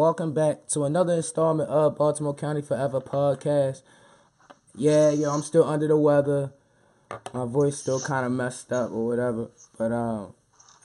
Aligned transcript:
welcome 0.00 0.32
back 0.32 0.66
to 0.66 0.84
another 0.84 1.12
installment 1.12 1.68
of 1.68 1.94
Baltimore 1.94 2.34
County 2.34 2.62
Forever 2.62 3.02
podcast. 3.02 3.82
Yeah, 4.74 5.10
yo, 5.10 5.30
I'm 5.30 5.42
still 5.42 5.64
under 5.64 5.88
the 5.88 5.96
weather. 5.98 6.54
My 7.34 7.44
voice 7.44 7.76
still 7.76 8.00
kind 8.00 8.24
of 8.24 8.32
messed 8.32 8.72
up 8.72 8.92
or 8.92 9.06
whatever, 9.06 9.50
but 9.76 9.92
um, 9.92 10.32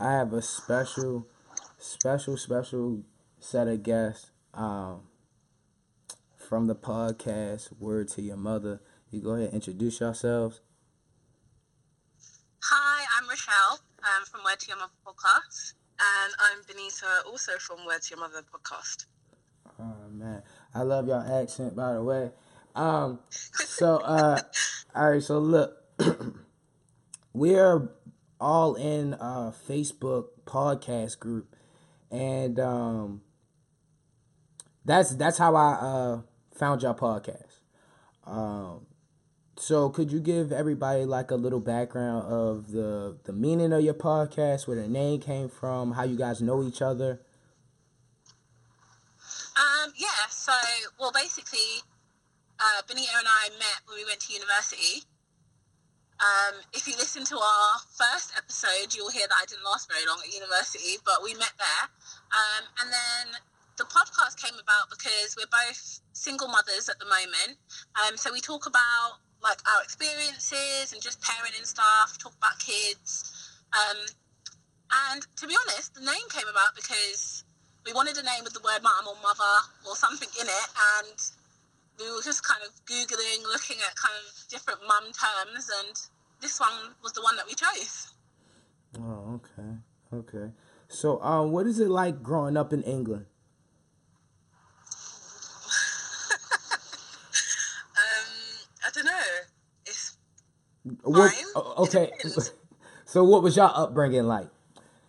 I 0.02 0.12
have 0.12 0.34
a 0.34 0.42
special, 0.42 1.30
special, 1.78 2.36
special 2.36 3.04
set 3.40 3.70
of 3.70 3.84
guests 3.84 4.32
um 4.54 5.04
from 6.36 6.68
the 6.68 6.76
podcast 6.76 7.70
Word 7.80 8.10
to 8.10 8.22
Your 8.22 8.36
Mother. 8.36 8.82
You 9.12 9.22
go 9.22 9.30
ahead 9.30 9.46
and 9.46 9.54
introduce 9.54 10.02
yourselves. 10.02 10.60
Hi, 12.64 13.06
I'm 13.18 13.30
Rochelle 13.30 13.80
I'm 14.04 14.26
from 14.26 14.44
Word 14.44 14.60
to 14.60 14.68
Your 14.68 14.78
Mother 14.78 14.92
podcast. 15.08 15.76
And 15.98 16.34
I'm 16.40 16.62
Benita, 16.68 17.06
also 17.26 17.54
from 17.58 17.86
Word 17.86 18.02
to 18.02 18.10
Your 18.16 18.20
Mother 18.20 18.44
podcast. 18.54 19.06
Oh 19.80 20.10
man, 20.12 20.44
I 20.74 20.82
love 20.82 21.08
your 21.08 21.24
accent, 21.26 21.74
by 21.76 21.94
the 21.94 22.04
way. 22.04 22.32
Um, 22.76 23.20
so 23.30 23.98
uh, 23.98 24.42
all 24.94 25.12
right, 25.12 25.24
so 25.24 25.40
look, 25.40 25.78
we're 27.34 27.90
all 28.42 28.76
in 28.76 29.14
a 29.14 29.54
Facebook 29.70 30.28
podcast 30.46 31.20
group, 31.20 31.56
and 32.12 32.60
um, 32.60 33.22
that's 34.84 35.16
that's 35.16 35.38
how 35.38 35.56
I 35.56 35.74
uh 35.76 36.22
found 36.54 36.82
your 36.84 36.94
podcast. 36.94 37.60
Um, 38.26 38.86
so 39.58 39.90
could 39.90 40.12
you 40.12 40.20
give 40.20 40.52
everybody 40.52 41.06
like 41.06 41.32
a 41.32 41.36
little 41.36 41.60
background 41.60 42.32
of 42.32 42.72
the 42.72 43.18
the 43.24 43.34
meaning 43.34 43.72
of 43.72 43.82
your 43.82 43.94
podcast, 43.94 44.68
where 44.68 44.76
the 44.76 44.88
name 44.88 45.20
came 45.20 45.50
from, 45.50 45.94
how 45.94 46.04
you 46.04 46.18
guys 46.18 46.42
know 46.42 46.64
each 46.64 46.82
other? 46.82 47.22
Um, 49.56 49.94
yeah, 49.96 50.28
so, 50.30 50.52
well, 51.00 51.14
basically, 51.14 51.80
uh, 52.60 52.82
Benita 52.88 53.16
and 53.18 53.28
I 53.28 53.50
met 53.58 53.80
when 53.88 53.98
we 53.98 54.06
went 54.06 54.20
to 54.22 54.34
university. 54.34 55.08
Um, 56.20 56.60
if 56.74 56.88
you 56.88 56.96
listen 56.96 57.24
to 57.26 57.38
our 57.40 57.80
first 57.96 58.34
episode, 58.38 58.96
you'll 58.96 59.12
hear 59.12 59.28
that 59.28 59.36
I 59.36 59.46
didn't 59.48 59.64
last 59.64 59.92
very 59.92 60.06
long 60.08 60.20
at 60.24 60.34
university, 60.34 61.00
but 61.04 61.24
we 61.24 61.34
met 61.36 61.56
there. 61.60 61.86
Um, 62.32 62.64
and 62.84 62.88
then 62.92 63.40
the 63.78 63.84
podcast 63.84 64.40
came 64.40 64.56
about 64.56 64.90
because 64.90 65.36
we're 65.36 65.52
both 65.52 66.00
single 66.14 66.48
mothers 66.48 66.88
at 66.88 67.00
the 67.00 67.06
moment. 67.06 67.60
Um, 68.00 68.16
so 68.16 68.32
we 68.32 68.40
talk 68.40 68.66
about 68.66 69.20
like 69.46 69.62
our 69.70 69.84
experiences 69.86 70.92
and 70.92 71.02
just 71.02 71.22
parenting 71.22 71.66
stuff, 71.66 72.18
talk 72.18 72.34
about 72.42 72.58
kids. 72.58 73.54
Um, 73.72 73.98
and 75.14 75.22
to 75.38 75.48
be 75.48 75.56
honest, 75.56 75.94
the 75.94 76.02
name 76.02 76.28
came 76.34 76.48
about 76.50 76.74
because 76.76 77.44
we 77.86 77.94
wanted 77.94 78.18
a 78.18 78.24
name 78.24 78.44
with 78.44 78.54
the 78.54 78.60
word 78.66 78.82
mum 78.82 79.06
or 79.08 79.16
mother 79.22 79.56
or 79.88 79.96
something 79.96 80.30
in 80.42 80.48
it, 80.48 80.68
and 80.98 81.18
we 82.00 82.10
were 82.12 82.22
just 82.24 82.44
kind 82.44 82.62
of 82.66 82.74
googling, 82.86 83.44
looking 83.46 83.78
at 83.88 83.96
kind 83.96 84.14
of 84.26 84.50
different 84.50 84.80
mum 84.88 85.06
terms, 85.14 85.70
and 85.80 85.96
this 86.42 86.60
one 86.60 86.94
was 87.04 87.14
the 87.14 87.22
one 87.22 87.36
that 87.38 87.46
we 87.46 87.54
chose. 87.54 88.14
Oh, 89.00 89.40
okay, 89.40 89.70
okay. 90.14 90.52
So, 90.88 91.22
um, 91.22 91.52
what 91.52 91.68
is 91.68 91.80
it 91.80 91.90
like 91.90 92.24
growing 92.24 92.58
up 92.58 92.74
in 92.74 92.82
England? 92.84 93.26
Um, 97.96 98.32
I 98.86 98.90
don't 98.94 99.06
know. 99.06 99.28
It's 99.86 100.18
What, 101.04 101.34
okay. 101.78 102.12
So, 103.08 103.24
what 103.24 103.44
was 103.44 103.56
your 103.56 103.72
upbringing 103.72 104.24
like? 104.24 104.48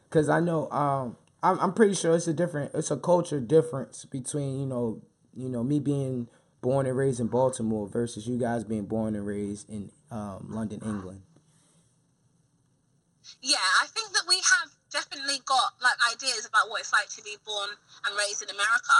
Because 0.04 0.28
I 0.28 0.40
know, 0.40 0.70
um, 0.70 1.16
I'm, 1.42 1.58
I'm 1.58 1.72
pretty 1.72 1.94
sure 1.94 2.14
it's 2.14 2.28
a 2.28 2.34
different, 2.34 2.72
it's 2.74 2.90
a 2.90 2.96
culture 2.96 3.40
difference 3.40 4.04
between 4.04 4.60
you 4.60 4.66
know, 4.66 5.00
you 5.34 5.48
know, 5.48 5.64
me 5.64 5.80
being 5.80 6.28
born 6.60 6.86
and 6.86 6.96
raised 6.96 7.20
in 7.20 7.28
Baltimore 7.28 7.88
versus 7.88 8.26
you 8.28 8.38
guys 8.38 8.64
being 8.64 8.84
born 8.84 9.14
and 9.14 9.26
raised 9.26 9.70
in 9.70 9.90
um, 10.10 10.46
London, 10.50 10.80
England. 10.84 11.22
Yeah, 13.42 13.56
I 13.82 13.86
think 13.86 14.12
that 14.12 14.24
we 14.28 14.36
have 14.36 14.70
definitely 14.90 15.40
got 15.44 15.72
like 15.82 15.96
ideas 16.12 16.46
about 16.46 16.70
what 16.70 16.80
it's 16.80 16.92
like 16.92 17.08
to 17.16 17.22
be 17.22 17.36
born 17.44 17.70
and 18.06 18.16
raised 18.18 18.42
in 18.42 18.50
America. 18.50 18.98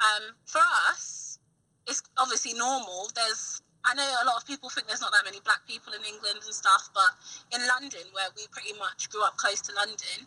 Um, 0.00 0.34
for 0.44 0.60
us, 0.90 1.38
it's 1.86 2.02
obviously 2.18 2.54
normal. 2.54 3.10
There's 3.14 3.62
I 3.84 3.94
know 3.94 4.08
a 4.22 4.26
lot 4.26 4.36
of 4.40 4.46
people 4.46 4.70
think 4.70 4.86
there's 4.88 5.00
not 5.00 5.12
that 5.12 5.24
many 5.24 5.40
black 5.44 5.66
people 5.68 5.92
in 5.92 6.00
England 6.04 6.40
and 6.44 6.54
stuff, 6.54 6.88
but 6.94 7.12
in 7.52 7.60
London, 7.68 8.00
where 8.12 8.28
we 8.36 8.46
pretty 8.50 8.72
much 8.78 9.10
grew 9.10 9.22
up 9.22 9.36
close 9.36 9.60
to 9.62 9.72
London, 9.74 10.26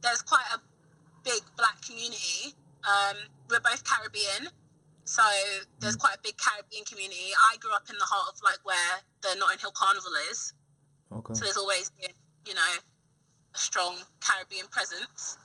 there's 0.00 0.22
quite 0.22 0.46
a 0.54 0.58
big 1.24 1.42
black 1.56 1.80
community. 1.84 2.54
Um, 2.84 3.16
we're 3.50 3.60
both 3.60 3.84
Caribbean, 3.84 4.48
so 5.04 5.22
there's 5.80 5.96
quite 5.96 6.16
a 6.16 6.22
big 6.22 6.36
Caribbean 6.36 6.84
community. 6.84 7.32
I 7.52 7.56
grew 7.60 7.72
up 7.72 7.88
in 7.90 7.96
the 7.98 8.04
heart 8.08 8.32
of 8.34 8.40
like 8.42 8.60
where 8.64 9.04
the 9.22 9.38
Notting 9.38 9.58
Hill 9.60 9.72
Carnival 9.76 10.12
is, 10.30 10.52
Okay. 11.12 11.34
so 11.34 11.44
there's 11.44 11.56
always 11.56 11.90
been, 12.00 12.12
you 12.46 12.54
know, 12.54 12.72
a 13.54 13.58
strong 13.58 13.96
Caribbean 14.20 14.66
presence. 14.68 15.36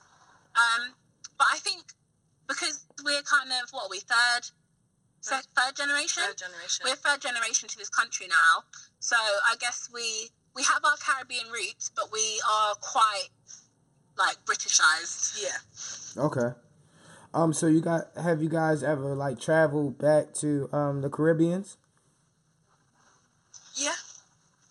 Um, 0.56 0.92
but 1.38 1.46
I 1.52 1.58
think 1.58 1.84
because 2.48 2.84
we're 3.04 3.22
kind 3.22 3.50
of 3.62 3.70
what 3.70 3.84
are 3.86 3.90
we 3.90 4.00
third, 4.00 4.50
se- 5.20 5.46
third 5.56 5.76
generation. 5.76 6.22
third 6.26 6.38
generation. 6.38 6.84
We're 6.84 6.96
third 6.96 7.20
generation 7.20 7.68
to 7.68 7.76
this 7.78 7.88
country 7.88 8.26
now, 8.28 8.64
so 8.98 9.16
I 9.16 9.56
guess 9.60 9.88
we 9.92 10.30
we 10.54 10.62
have 10.64 10.84
our 10.84 10.96
Caribbean 10.96 11.48
roots, 11.52 11.90
but 11.94 12.10
we 12.12 12.40
are 12.48 12.74
quite 12.80 13.28
like 14.18 14.36
Britishized. 14.44 15.40
yeah. 15.42 16.22
Okay. 16.22 16.54
Um. 17.32 17.52
So 17.52 17.66
you 17.66 17.80
got 17.80 18.10
have 18.20 18.42
you 18.42 18.48
guys 18.48 18.82
ever 18.82 19.14
like 19.14 19.38
traveled 19.40 19.98
back 19.98 20.34
to 20.40 20.68
um 20.72 21.00
the 21.02 21.08
Caribbeans? 21.10 21.76
Yeah. 23.74 23.92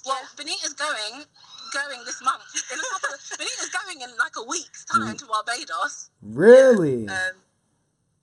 Well, 0.05 0.17
Yeah. 0.21 0.27
Benita's 0.43 0.73
going 0.73 1.25
going 1.73 2.03
this 2.05 2.21
month. 2.23 2.43
In 2.73 2.79
a 2.79 2.81
couple 2.93 3.13
of, 3.13 3.19
Benita's 3.37 3.69
going 3.69 4.01
in 4.01 4.09
like 4.17 4.33
a 4.37 4.43
week's 4.43 4.85
time 4.85 5.15
to 5.17 5.25
Barbados. 5.25 6.09
Really? 6.21 7.07
Um, 7.07 7.35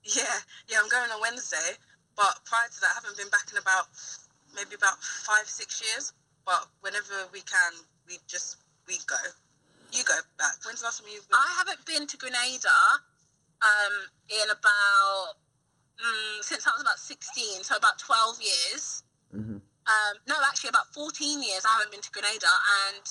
yeah. 0.03 0.23
Yeah, 0.67 0.77
I'm 0.83 0.89
going 0.89 1.09
on 1.11 1.21
Wednesday. 1.21 1.77
But 2.17 2.41
prior 2.49 2.67
to 2.67 2.79
that, 2.81 2.91
I 2.91 2.95
haven't 3.05 3.17
been 3.17 3.29
back 3.29 3.47
in 3.53 3.57
about 3.61 3.87
maybe 4.57 4.73
about 4.75 4.97
five, 4.99 5.45
six 5.45 5.79
years. 5.85 6.13
But 6.45 6.65
whenever 6.81 7.29
we 7.31 7.41
can, 7.45 7.73
we 8.09 8.17
just, 8.27 8.57
we 8.87 8.97
go. 9.05 9.21
You 9.93 10.03
go 10.03 10.17
back. 10.37 10.57
When's 10.65 10.81
the 10.81 10.89
last 10.89 10.99
time 10.99 11.07
you've 11.13 11.29
been? 11.29 11.37
I 11.37 11.53
haven't 11.61 11.85
been 11.85 12.07
to 12.07 12.17
Grenada 12.17 12.75
um, 13.63 13.95
in 14.27 14.47
about 14.51 15.39
mm, 15.95 16.43
since 16.43 16.67
I 16.67 16.71
was 16.75 16.81
about 16.81 16.99
sixteen, 16.99 17.63
so 17.63 17.77
about 17.77 17.97
twelve 17.97 18.35
years. 18.41 19.03
hmm 19.31 19.63
Um, 19.87 20.13
no, 20.27 20.35
actually, 20.43 20.69
about 20.75 20.91
fourteen 20.91 21.39
years. 21.41 21.63
I 21.63 21.71
haven't 21.79 21.91
been 21.95 22.03
to 22.03 22.11
Grenada, 22.11 22.51
and 22.91 23.05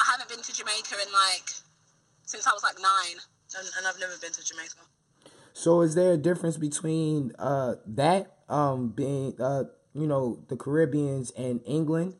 I 0.00 0.04
haven't 0.08 0.28
been 0.32 0.40
to 0.40 0.52
Jamaica 0.56 0.96
in 1.04 1.12
like 1.12 1.52
since 2.24 2.46
I 2.46 2.52
was 2.56 2.62
like 2.64 2.80
nine. 2.80 3.20
and, 3.58 3.68
and 3.78 3.86
I've 3.86 4.00
never 4.00 4.16
been 4.18 4.32
to 4.32 4.42
Jamaica. 4.44 4.80
So 5.56 5.80
is 5.80 5.94
there 5.94 6.12
a 6.12 6.18
difference 6.18 6.58
between 6.58 7.32
uh 7.38 7.76
that 7.86 8.36
um 8.46 8.90
being 8.90 9.40
uh 9.40 9.64
you 9.94 10.06
know 10.06 10.44
the 10.48 10.56
Caribbeans 10.56 11.30
and 11.30 11.62
England? 11.64 12.16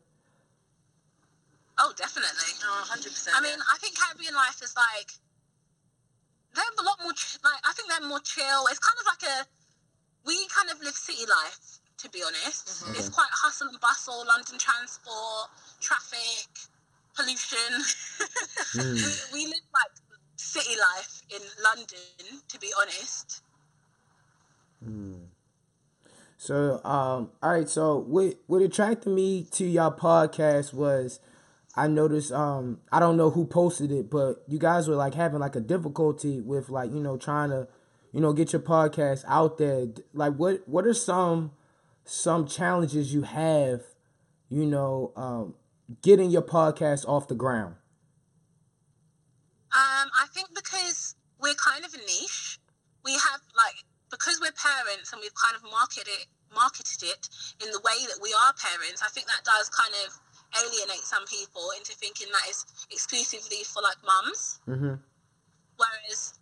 Oh, 1.76 1.92
definitely. 1.98 2.56
Oh, 2.64 2.80
100%. 2.88 3.36
I 3.36 3.42
mean, 3.42 3.58
I 3.60 3.76
think 3.76 3.92
Caribbean 3.92 4.32
life 4.32 4.62
is 4.64 4.72
like 4.74 5.12
they're 6.54 6.64
a 6.80 6.82
lot 6.82 6.96
more 7.02 7.12
ch- 7.12 7.36
like 7.44 7.60
I 7.68 7.74
think 7.76 7.92
they're 7.92 8.08
more 8.08 8.24
chill. 8.24 8.72
It's 8.72 8.80
kind 8.80 8.96
of 8.96 9.04
like 9.04 9.22
a 9.28 9.36
we 10.24 10.48
kind 10.48 10.70
of 10.72 10.80
live 10.80 10.96
city 10.96 11.28
life, 11.28 11.84
to 11.98 12.08
be 12.08 12.24
honest. 12.24 12.88
It's 12.96 13.10
quite 13.10 13.28
hustle 13.36 13.68
and 13.68 13.78
bustle, 13.84 14.24
London 14.26 14.56
transport, 14.56 15.52
traffic, 15.84 16.48
pollution. 17.12 17.84
we, 18.80 19.12
we 19.32 19.44
live 19.44 19.68
like 19.76 19.92
city 20.40 20.72
life 20.80 21.15
in 21.30 21.42
London, 21.62 22.40
to 22.48 22.58
be 22.58 22.72
honest. 22.80 23.42
So 26.38 26.80
um 26.84 27.30
all 27.42 27.50
right, 27.52 27.68
so 27.68 27.98
what 27.98 28.36
what 28.46 28.62
attracted 28.62 29.12
me 29.12 29.44
to 29.52 29.64
your 29.64 29.90
podcast 29.90 30.72
was 30.72 31.18
I 31.74 31.88
noticed 31.88 32.32
um 32.32 32.80
I 32.92 33.00
don't 33.00 33.16
know 33.16 33.30
who 33.30 33.46
posted 33.46 33.90
it, 33.90 34.10
but 34.10 34.42
you 34.46 34.58
guys 34.58 34.88
were 34.88 34.96
like 34.96 35.14
having 35.14 35.40
like 35.40 35.56
a 35.56 35.60
difficulty 35.60 36.40
with 36.40 36.68
like, 36.68 36.90
you 36.92 37.00
know, 37.00 37.16
trying 37.16 37.50
to, 37.50 37.68
you 38.12 38.20
know, 38.20 38.32
get 38.32 38.52
your 38.52 38.62
podcast 38.62 39.24
out 39.26 39.58
there. 39.58 39.86
Like 40.12 40.34
what 40.36 40.68
what 40.68 40.86
are 40.86 40.94
some 40.94 41.52
some 42.04 42.46
challenges 42.46 43.12
you 43.12 43.22
have, 43.22 43.82
you 44.48 44.66
know, 44.66 45.12
um 45.16 45.54
getting 46.02 46.30
your 46.30 46.42
podcast 46.42 47.06
off 47.08 47.28
the 47.28 47.34
ground? 47.34 47.74
Um, 49.72 50.08
I 50.18 50.26
think 50.32 50.48
because 50.54 50.85
we're 51.46 51.54
kind 51.54 51.86
of 51.86 51.94
a 51.94 52.02
niche, 52.02 52.58
we 53.06 53.14
have 53.14 53.38
like 53.54 53.86
because 54.10 54.42
we're 54.42 54.54
parents 54.58 55.14
and 55.14 55.22
we've 55.22 55.34
kind 55.38 55.54
of 55.54 55.62
marketed 55.70 56.10
it, 56.10 56.26
marketed 56.50 57.06
it 57.06 57.30
in 57.62 57.70
the 57.70 57.78
way 57.86 57.94
that 58.10 58.18
we 58.18 58.34
are 58.34 58.50
parents. 58.58 58.98
I 58.98 59.10
think 59.14 59.30
that 59.30 59.46
does 59.46 59.70
kind 59.70 59.94
of 60.02 60.10
alienate 60.58 61.06
some 61.06 61.22
people 61.30 61.70
into 61.78 61.94
thinking 61.94 62.26
that 62.34 62.42
it's 62.50 62.66
exclusively 62.90 63.62
for 63.62 63.82
like 63.82 63.98
mums. 64.02 64.58
Mm-hmm. 64.66 64.98
Whereas 65.78 66.35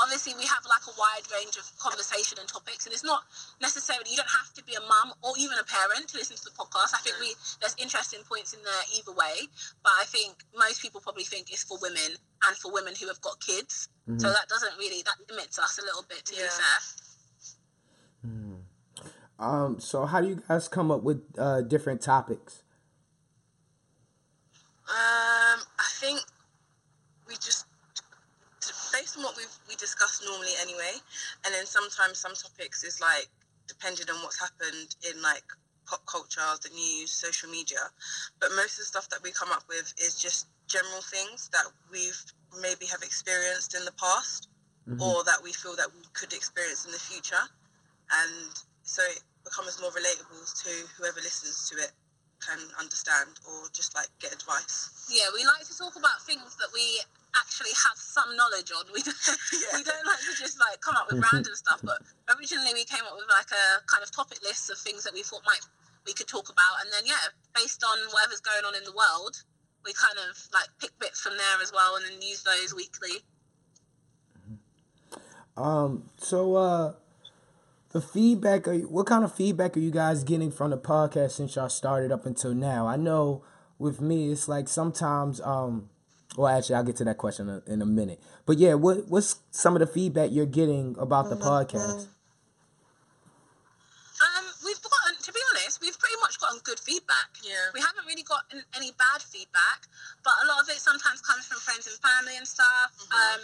obviously 0.00 0.32
we 0.34 0.46
have 0.48 0.64
like 0.64 0.82
a 0.88 0.94
wide 0.96 1.26
range 1.30 1.56
of 1.56 1.64
conversation 1.78 2.38
and 2.40 2.48
topics 2.48 2.86
and 2.86 2.92
it's 2.92 3.04
not 3.04 3.22
necessarily 3.60 4.08
you 4.10 4.16
don't 4.16 4.32
have 4.32 4.52
to 4.54 4.64
be 4.64 4.74
a 4.74 4.80
mum 4.80 5.12
or 5.22 5.32
even 5.38 5.56
a 5.60 5.64
parent 5.64 6.08
to 6.08 6.16
listen 6.16 6.36
to 6.36 6.44
the 6.44 6.56
podcast 6.56 6.96
i 6.96 7.00
think 7.04 7.16
we 7.20 7.34
there's 7.60 7.76
interesting 7.78 8.20
points 8.24 8.52
in 8.52 8.60
there 8.64 8.82
either 8.96 9.12
way 9.12 9.44
but 9.84 9.92
i 10.00 10.04
think 10.08 10.40
most 10.56 10.80
people 10.80 11.00
probably 11.00 11.24
think 11.24 11.52
it's 11.52 11.62
for 11.64 11.78
women 11.82 12.16
and 12.48 12.56
for 12.56 12.72
women 12.72 12.94
who 12.98 13.06
have 13.06 13.20
got 13.20 13.38
kids 13.40 13.88
mm-hmm. 14.08 14.18
so 14.18 14.28
that 14.28 14.48
doesn't 14.48 14.76
really 14.78 15.02
that 15.02 15.16
limits 15.28 15.58
us 15.58 15.78
a 15.78 15.84
little 15.84 16.04
bit 16.08 16.24
to 16.24 16.34
yeah. 16.34 16.42
be 16.42 16.48
fair 16.48 16.78
mm. 18.26 18.58
um 19.38 19.78
so 19.78 20.06
how 20.06 20.20
do 20.20 20.28
you 20.28 20.42
guys 20.48 20.68
come 20.68 20.90
up 20.90 21.02
with 21.02 21.22
uh 21.38 21.60
different 21.60 22.00
topics 22.00 22.62
um 24.88 25.60
i 25.78 25.88
think 26.00 26.20
we 27.28 27.34
just 27.34 27.66
based 29.10 29.18
on 29.18 29.24
what 29.24 29.36
we 29.36 29.44
we 29.68 29.76
discuss 29.76 30.22
normally 30.24 30.52
anyway, 30.60 30.94
and 31.44 31.54
then 31.54 31.66
sometimes 31.66 32.18
some 32.18 32.34
topics 32.34 32.84
is 32.84 33.00
like 33.00 33.28
depending 33.66 34.06
on 34.10 34.22
what's 34.22 34.38
happened 34.38 34.96
in 35.08 35.20
like 35.22 35.44
pop 35.86 36.04
culture, 36.06 36.40
the 36.62 36.70
news, 36.70 37.10
social 37.10 37.50
media. 37.50 37.78
But 38.40 38.50
most 38.56 38.78
of 38.78 38.78
the 38.78 38.84
stuff 38.84 39.08
that 39.10 39.22
we 39.22 39.32
come 39.32 39.50
up 39.50 39.64
with 39.68 39.92
is 39.98 40.14
just 40.14 40.46
general 40.66 41.02
things 41.02 41.50
that 41.52 41.64
we've 41.90 42.22
maybe 42.60 42.86
have 42.86 43.02
experienced 43.02 43.74
in 43.74 43.84
the 43.84 43.92
past 43.92 44.48
mm-hmm. 44.88 45.02
or 45.02 45.24
that 45.24 45.42
we 45.42 45.52
feel 45.52 45.74
that 45.76 45.88
we 45.92 46.02
could 46.12 46.32
experience 46.32 46.84
in 46.84 46.92
the 46.92 46.98
future. 46.98 47.42
And 48.22 48.54
so 48.82 49.02
it 49.02 49.22
becomes 49.44 49.80
more 49.80 49.90
relatable 49.90 50.46
to 50.62 50.70
whoever 50.98 51.20
listens 51.20 51.68
to 51.70 51.82
it 51.82 51.90
can 52.40 52.58
understand 52.80 53.38
or 53.44 53.68
just 53.72 53.94
like 53.94 54.08
get 54.20 54.32
advice. 54.32 55.06
Yeah, 55.08 55.28
we 55.32 55.44
like 55.44 55.64
to 55.68 55.76
talk 55.76 55.96
about 55.96 56.20
things 56.24 56.56
that 56.56 56.72
we 56.72 57.00
actually 57.36 57.72
have 57.76 57.96
some 57.96 58.34
knowledge 58.36 58.72
on. 58.72 58.84
We 58.94 59.02
don't, 59.02 59.16
yeah. 59.52 59.78
we 59.78 59.82
don't 59.84 60.06
like 60.06 60.22
to 60.24 60.34
just 60.34 60.58
like 60.58 60.80
come 60.80 60.96
up 60.96 61.06
with 61.12 61.22
random 61.32 61.54
stuff. 61.54 61.80
But 61.84 62.02
originally 62.32 62.74
we 62.74 62.84
came 62.84 63.04
up 63.06 63.14
with 63.14 63.28
like 63.28 63.52
a 63.52 63.84
kind 63.86 64.02
of 64.02 64.10
topic 64.10 64.42
list 64.42 64.70
of 64.70 64.78
things 64.78 65.04
that 65.04 65.14
we 65.14 65.22
thought 65.22 65.44
might 65.46 65.62
we 66.06 66.12
could 66.14 66.26
talk 66.26 66.48
about, 66.48 66.80
and 66.80 66.88
then 66.92 67.04
yeah, 67.04 67.28
based 67.54 67.84
on 67.84 67.98
whatever's 68.12 68.40
going 68.40 68.64
on 68.64 68.74
in 68.74 68.84
the 68.84 68.92
world, 68.96 69.36
we 69.84 69.92
kind 69.92 70.16
of 70.16 70.32
like 70.52 70.68
pick 70.80 70.96
bits 70.98 71.20
from 71.20 71.36
there 71.36 71.60
as 71.62 71.72
well, 71.72 71.96
and 71.96 72.04
then 72.04 72.22
use 72.22 72.42
those 72.42 72.74
weekly. 72.74 73.20
Um. 75.56 76.04
So, 76.16 76.56
uh, 76.56 76.92
the 77.92 78.00
feedback. 78.00 78.68
Are 78.68 78.74
you, 78.74 78.88
what 78.88 79.06
kind 79.06 79.24
of 79.24 79.34
feedback 79.34 79.76
are 79.76 79.80
you 79.80 79.90
guys 79.90 80.24
getting 80.24 80.50
from 80.50 80.70
the 80.70 80.78
podcast 80.78 81.32
since 81.32 81.56
y'all 81.56 81.68
started 81.68 82.12
up 82.12 82.26
until 82.26 82.54
now? 82.54 82.86
I 82.86 82.96
know 82.96 83.42
with 83.78 84.00
me, 84.00 84.30
it's 84.30 84.48
like 84.48 84.68
sometimes 84.68 85.40
um 85.40 85.90
well, 86.36 86.46
actually, 86.46 86.76
I'll 86.76 86.84
get 86.84 86.96
to 86.96 87.04
that 87.04 87.18
question 87.18 87.62
in 87.66 87.82
a 87.82 87.86
minute. 87.86 88.20
But 88.46 88.58
yeah, 88.58 88.74
what 88.74 89.08
what's 89.08 89.40
some 89.50 89.74
of 89.74 89.80
the 89.80 89.86
feedback 89.86 90.30
you're 90.30 90.46
getting 90.46 90.94
about 90.98 91.28
the 91.28 91.36
podcast? 91.36 92.06
Um, 94.20 94.44
we've 94.64 94.78
gotten, 94.78 95.16
to 95.22 95.32
be 95.32 95.40
honest, 95.50 95.80
we've 95.80 95.98
pretty 95.98 96.16
much 96.20 96.38
gotten 96.38 96.60
good 96.62 96.78
feedback. 96.78 97.34
Yeah. 97.42 97.72
We 97.74 97.80
haven't 97.80 98.06
really 98.06 98.22
gotten 98.22 98.62
any 98.76 98.92
bad 98.94 99.22
feedback, 99.22 99.88
but 100.22 100.34
a 100.44 100.46
lot 100.46 100.62
of 100.62 100.68
it 100.68 100.78
sometimes 100.78 101.20
comes 101.22 101.46
from 101.46 101.58
friends 101.58 101.88
and 101.88 101.96
family 101.98 102.36
and 102.36 102.46
stuff. 102.46 102.92
Mm-hmm. 102.94 103.16
Um, 103.16 103.40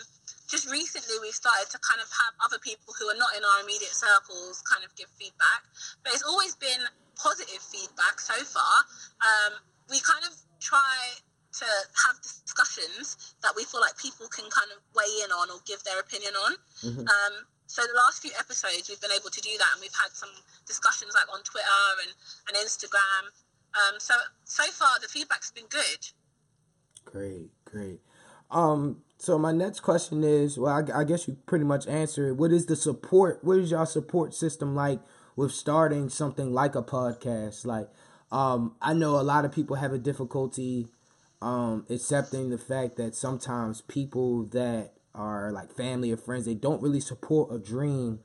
just 0.46 0.70
recently, 0.70 1.18
we've 1.20 1.34
started 1.34 1.68
to 1.70 1.78
kind 1.82 2.00
of 2.00 2.08
have 2.10 2.34
other 2.42 2.58
people 2.62 2.94
who 2.94 3.10
are 3.10 3.18
not 3.18 3.34
in 3.34 3.42
our 3.42 3.58
immediate 3.62 3.94
circles 3.94 4.62
kind 4.62 4.86
of 4.86 4.94
give 4.94 5.10
feedback, 5.18 5.66
but 6.02 6.14
it's 6.14 6.22
always 6.22 6.54
been 6.54 6.86
positive 7.18 7.60
feedback 7.60 8.20
so 8.20 8.36
far. 8.46 8.86
Um, 9.18 9.58
we 9.90 9.98
kind 10.00 10.22
of 10.22 10.34
try 10.60 11.18
to 11.58 11.68
have 12.06 12.20
discussions 12.20 13.34
that 13.42 13.56
we 13.56 13.64
feel 13.64 13.80
like 13.80 13.96
people 13.96 14.28
can 14.28 14.44
kind 14.52 14.68
of 14.70 14.78
weigh 14.94 15.24
in 15.24 15.32
on 15.32 15.50
or 15.50 15.58
give 15.64 15.82
their 15.84 15.98
opinion 15.98 16.36
on. 16.36 16.52
Mm-hmm. 16.84 17.08
Um, 17.08 17.34
so 17.66 17.82
the 17.82 17.96
last 17.96 18.22
few 18.22 18.30
episodes, 18.38 18.88
we've 18.88 19.00
been 19.00 19.14
able 19.14 19.30
to 19.30 19.40
do 19.40 19.50
that, 19.58 19.70
and 19.74 19.80
we've 19.80 19.98
had 19.98 20.12
some 20.12 20.30
discussions 20.66 21.14
like 21.14 21.26
on 21.32 21.42
Twitter 21.42 21.86
and, 22.06 22.12
and 22.48 22.54
Instagram. 22.62 23.34
Um, 23.74 23.98
so 23.98 24.14
so 24.44 24.64
far, 24.70 25.00
the 25.00 25.08
feedback's 25.08 25.50
been 25.50 25.66
good. 25.66 26.06
Great, 27.04 27.50
great. 27.64 28.00
Um, 28.50 29.02
so 29.18 29.38
my 29.38 29.52
next 29.52 29.80
question 29.80 30.24
is, 30.24 30.58
well, 30.58 30.72
I, 30.72 31.00
I 31.00 31.04
guess 31.04 31.26
you 31.26 31.36
pretty 31.46 31.64
much 31.64 31.86
answered 31.86 32.28
it. 32.28 32.36
What 32.36 32.52
is 32.52 32.66
the 32.66 32.76
support? 32.76 33.42
What 33.42 33.58
is 33.58 33.70
your 33.70 33.86
support 33.86 34.34
system 34.34 34.74
like 34.74 35.00
with 35.34 35.52
starting 35.52 36.08
something 36.08 36.52
like 36.52 36.74
a 36.74 36.82
podcast? 36.82 37.64
Like, 37.64 37.88
um, 38.30 38.74
I 38.80 38.92
know 38.92 39.18
a 39.18 39.22
lot 39.22 39.44
of 39.44 39.52
people 39.52 39.76
have 39.76 39.92
a 39.92 39.98
difficulty 39.98 40.88
um, 41.40 41.86
accepting 41.90 42.50
the 42.50 42.58
fact 42.58 42.96
that 42.96 43.14
sometimes 43.14 43.80
people 43.82 44.44
that 44.46 44.92
are 45.14 45.50
like 45.52 45.72
family 45.72 46.12
or 46.12 46.16
friends, 46.16 46.44
they 46.44 46.54
don't 46.54 46.82
really 46.82 47.00
support 47.00 47.54
a 47.54 47.58
dream, 47.58 48.20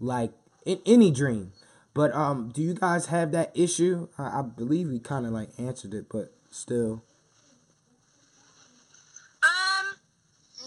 like 0.00 0.32
in 0.64 0.80
any 0.86 1.10
dream. 1.10 1.52
But 1.94 2.14
um, 2.14 2.50
do 2.54 2.62
you 2.62 2.74
guys 2.74 3.06
have 3.06 3.32
that 3.32 3.52
issue? 3.54 4.08
I, 4.18 4.40
I 4.40 4.42
believe 4.42 4.88
we 4.88 4.98
kind 4.98 5.26
of 5.26 5.32
like 5.32 5.48
answered 5.58 5.94
it, 5.94 6.06
but 6.10 6.32
still. 6.50 7.02
Um, 9.42 9.96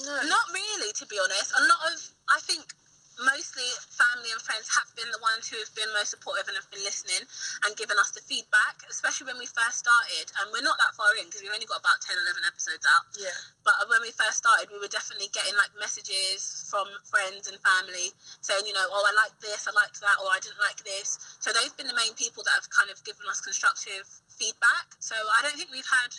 not 0.07 0.45
really, 0.53 0.91
to 0.93 0.98
be 1.09 1.17
honest. 1.17 1.51
A 1.57 1.63
lot 1.65 1.81
of 1.91 1.97
I 2.29 2.39
think 2.45 2.71
mostly 3.19 3.67
family 3.91 4.31
and 4.31 4.39
friends 4.39 4.71
have 4.71 4.87
been 4.95 5.07
the 5.11 5.19
ones 5.19 5.51
who 5.51 5.59
have 5.59 5.71
been 5.75 5.87
most 5.91 6.15
supportive 6.15 6.47
and 6.47 6.55
have 6.55 6.67
been 6.71 6.81
listening 6.87 7.19
and 7.67 7.75
given 7.75 7.99
us 7.99 8.15
the 8.15 8.23
feedback, 8.23 8.79
especially 8.87 9.27
when 9.27 9.35
we 9.35 9.47
first 9.47 9.83
started. 9.83 10.31
And 10.39 10.49
we're 10.55 10.63
not 10.63 10.79
that 10.79 10.95
far 10.95 11.11
in 11.19 11.27
because 11.27 11.43
we've 11.43 11.53
only 11.53 11.67
got 11.67 11.83
about 11.83 11.99
10, 11.99 12.15
11 12.15 12.47
episodes 12.47 12.85
out. 12.87 13.05
Yeah. 13.19 13.35
But 13.67 13.75
when 13.91 13.99
we 14.01 14.15
first 14.15 14.39
started, 14.39 14.71
we 14.71 14.79
were 14.79 14.91
definitely 14.91 15.27
getting 15.35 15.53
like 15.59 15.71
messages 15.75 16.67
from 16.71 16.87
friends 17.11 17.51
and 17.51 17.59
family 17.59 18.15
saying, 18.39 18.63
you 18.63 18.73
know, 18.73 18.87
oh, 18.87 19.03
I 19.03 19.13
like 19.19 19.35
this, 19.43 19.67
I 19.67 19.75
liked 19.75 19.99
that, 19.99 20.17
or 20.23 20.31
I 20.31 20.39
didn't 20.39 20.63
like 20.63 20.79
this. 20.87 21.19
So 21.43 21.51
they've 21.51 21.75
been 21.75 21.91
the 21.91 21.99
main 21.99 22.15
people 22.15 22.41
that 22.47 22.55
have 22.55 22.71
kind 22.71 22.87
of 22.87 23.03
given 23.03 23.27
us 23.27 23.43
constructive 23.43 24.07
feedback. 24.31 24.95
So 25.03 25.15
I 25.15 25.43
don't 25.43 25.59
think 25.59 25.75
we've 25.75 25.91
had 25.91 26.15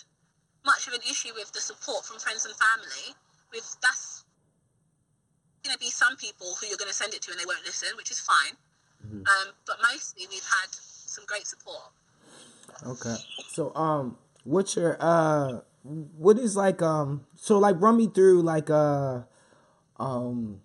much 0.69 0.85
of 0.85 0.93
an 0.93 1.01
issue 1.09 1.33
with 1.33 1.49
the 1.57 1.65
support 1.65 2.05
from 2.05 2.21
friends 2.21 2.45
and 2.45 2.53
family. 2.61 3.17
With 3.51 3.67
that's 3.83 4.23
going 5.63 5.75
to 5.75 5.79
be 5.79 5.91
some 5.91 6.17
people 6.17 6.55
who 6.61 6.67
you're 6.67 6.79
going 6.79 6.91
to 6.91 6.95
send 6.95 7.15
it 7.15 7.23
to 7.23 7.31
and 7.31 7.41
they 7.41 7.45
won't 7.47 7.65
listen, 7.65 7.89
which 7.97 8.11
is 8.11 8.21
fine. 8.21 8.57
Mm-hmm. 9.07 9.19
Um, 9.19 9.55
but 9.67 9.77
mostly 9.83 10.27
we've 10.31 10.43
had 10.43 10.69
some 10.71 11.25
great 11.27 11.47
support. 11.47 11.93
Okay. 12.87 13.17
So, 13.49 13.75
um, 13.75 14.17
what's 14.45 14.77
your 14.77 14.97
uh, 15.01 15.61
what 15.83 16.39
is 16.39 16.57
like 16.57 16.83
um, 16.83 17.27
so 17.35 17.59
like 17.59 17.81
run 17.81 17.97
me 17.97 18.07
through 18.07 18.43
like 18.43 18.71
uh, 18.71 19.23
um, 19.99 20.61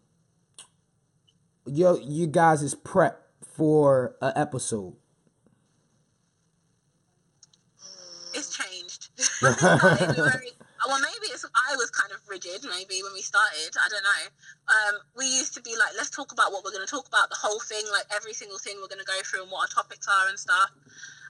yo, 1.66 1.98
you 1.98 2.28
guys 2.28 2.62
is 2.62 2.76
prep 2.76 3.22
for 3.42 4.16
an 4.22 4.34
episode. 4.36 4.96
It's 8.34 8.56
changed. 8.56 9.10
well, 9.42 11.00
maybe 11.00 11.32
it's 11.32 11.46
I 11.46 11.76
was 11.76 11.90
kind 11.92 12.05
rigid. 12.30 12.64
Maybe 12.64 13.02
when 13.04 13.14
we 13.14 13.22
started, 13.22 13.74
I 13.78 13.88
don't 13.90 14.04
know. 14.04 14.24
Um, 14.68 14.96
we 15.18 15.26
used 15.26 15.54
to 15.56 15.62
be 15.62 15.76
like, 15.78 15.94
let's 15.98 16.10
talk 16.10 16.32
about 16.32 16.52
what 16.52 16.64
we're 16.64 16.76
going 16.76 16.86
to 16.86 16.90
talk 16.90 17.08
about, 17.08 17.30
the 17.30 17.40
whole 17.40 17.60
thing, 17.60 17.86
like 17.92 18.06
every 18.14 18.34
single 18.34 18.58
thing 18.58 18.78
we're 18.82 18.92
going 18.92 19.04
to 19.04 19.08
go 19.08 19.20
through 19.24 19.44
and 19.44 19.52
what 19.52 19.70
our 19.70 19.72
topics 19.72 20.08
are 20.08 20.30
and 20.30 20.40
stuff. 20.40 20.72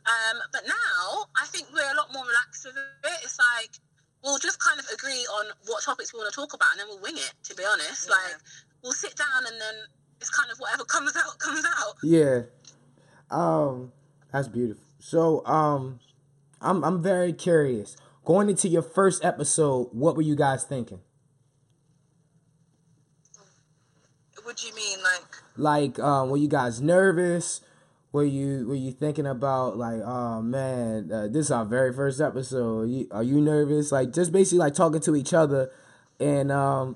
Um, 0.06 0.38
but 0.54 0.64
now 0.68 1.26
I 1.36 1.46
think 1.48 1.68
we're 1.74 1.92
a 1.92 1.98
lot 1.98 2.14
more 2.14 2.24
relaxed 2.24 2.66
with 2.66 2.78
it. 2.78 3.20
It's 3.24 3.40
like 3.40 3.82
we'll 4.24 4.40
just 4.40 4.60
kind 4.60 4.80
of 4.80 4.86
agree 4.94 5.26
on 5.38 5.46
what 5.66 5.84
topics 5.84 6.14
we 6.14 6.20
want 6.20 6.32
to 6.32 6.36
talk 6.36 6.54
about, 6.54 6.72
and 6.74 6.82
then 6.82 6.88
we'll 6.90 7.02
wing 7.02 7.18
it. 7.18 7.34
To 7.50 7.56
be 7.56 7.64
honest, 7.66 8.08
yeah. 8.08 8.16
like 8.16 8.38
we'll 8.84 8.94
sit 8.94 9.16
down 9.16 9.46
and 9.48 9.60
then 9.60 9.76
it's 10.22 10.30
kind 10.30 10.52
of 10.52 10.58
whatever 10.58 10.84
comes 10.96 11.16
out 11.16 11.40
comes 11.40 11.66
out. 11.66 11.96
Yeah, 12.04 12.42
um, 13.32 13.92
that's 14.32 14.48
beautiful. 14.48 14.84
So, 15.00 15.46
um, 15.46 16.00
I'm 16.62 16.84
I'm 16.84 17.02
very 17.02 17.34
curious 17.34 17.98
going 18.26 18.50
into 18.50 18.68
your 18.68 18.82
first 18.82 19.24
episode, 19.24 19.90
what 19.92 20.16
were 20.16 20.22
you 20.22 20.36
guys 20.36 20.64
thinking? 20.64 21.00
What 24.44 24.58
do 24.58 24.68
you 24.68 24.76
mean, 24.76 25.00
like? 25.02 25.36
Like, 25.58 26.00
um, 26.00 26.30
were 26.30 26.38
you 26.38 26.48
guys 26.48 26.82
nervous? 26.82 27.62
Were 28.12 28.24
you 28.24 28.68
were 28.68 28.76
you 28.76 28.92
thinking 28.92 29.26
about 29.26 29.78
like, 29.78 30.02
oh 30.06 30.42
man, 30.42 31.12
uh, 31.12 31.28
this 31.28 31.48
is 31.48 31.52
our 31.52 31.66
very 31.66 31.92
first 31.92 32.22
episode? 32.22 32.84
Are 32.84 32.86
you, 32.86 33.08
are 33.12 33.24
you 33.24 33.42
nervous? 33.42 33.92
Like, 33.92 34.14
just 34.14 34.32
basically 34.32 34.60
like 34.60 34.74
talking 34.74 35.02
to 35.02 35.16
each 35.16 35.34
other, 35.34 35.72
and 36.20 36.52
um, 36.52 36.96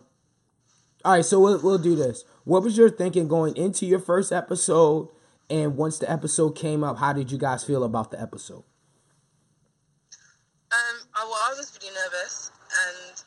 all 1.04 1.14
right. 1.14 1.26
So 1.26 1.40
we'll 1.40 1.60
we'll 1.62 1.78
do 1.78 1.96
this. 1.96 2.24
What 2.46 2.64
was 2.64 2.78
your 2.78 2.90
thinking 2.90 3.28
going 3.28 3.58
into 3.58 3.86
your 3.86 4.00
first 4.00 4.32
episode? 4.32 5.10
And 5.50 5.76
once 5.76 5.98
the 5.98 6.10
episode 6.10 6.52
came 6.52 6.84
up, 6.84 7.00
how 7.00 7.12
did 7.12 7.32
you 7.32 7.40
guys 7.40 7.64
feel 7.64 7.84
about 7.84 8.12
the 8.12 8.22
episode? 8.22 8.64
Um, 10.72 11.02
I, 11.16 11.24
well, 11.26 11.40
I 11.50 11.56
was 11.58 11.76
really 11.82 11.94
nervous, 11.96 12.52
and 12.70 13.24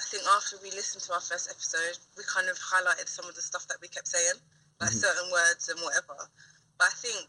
I 0.00 0.02
think 0.14 0.30
after 0.30 0.54
we 0.62 0.70
listened 0.70 1.02
to 1.02 1.12
our 1.18 1.20
first 1.20 1.50
episode, 1.50 1.98
we 2.14 2.22
kind 2.30 2.46
of 2.46 2.54
highlighted 2.54 3.10
some 3.10 3.26
of 3.26 3.34
the 3.34 3.42
stuff 3.42 3.66
that 3.66 3.82
we 3.82 3.90
kept 3.90 4.06
saying, 4.06 4.38
like 4.78 4.94
mm-hmm. 4.94 5.02
certain 5.02 5.26
words 5.34 5.66
and 5.66 5.78
whatever. 5.82 6.14
But 6.78 6.94
I 6.94 6.96
think 7.02 7.26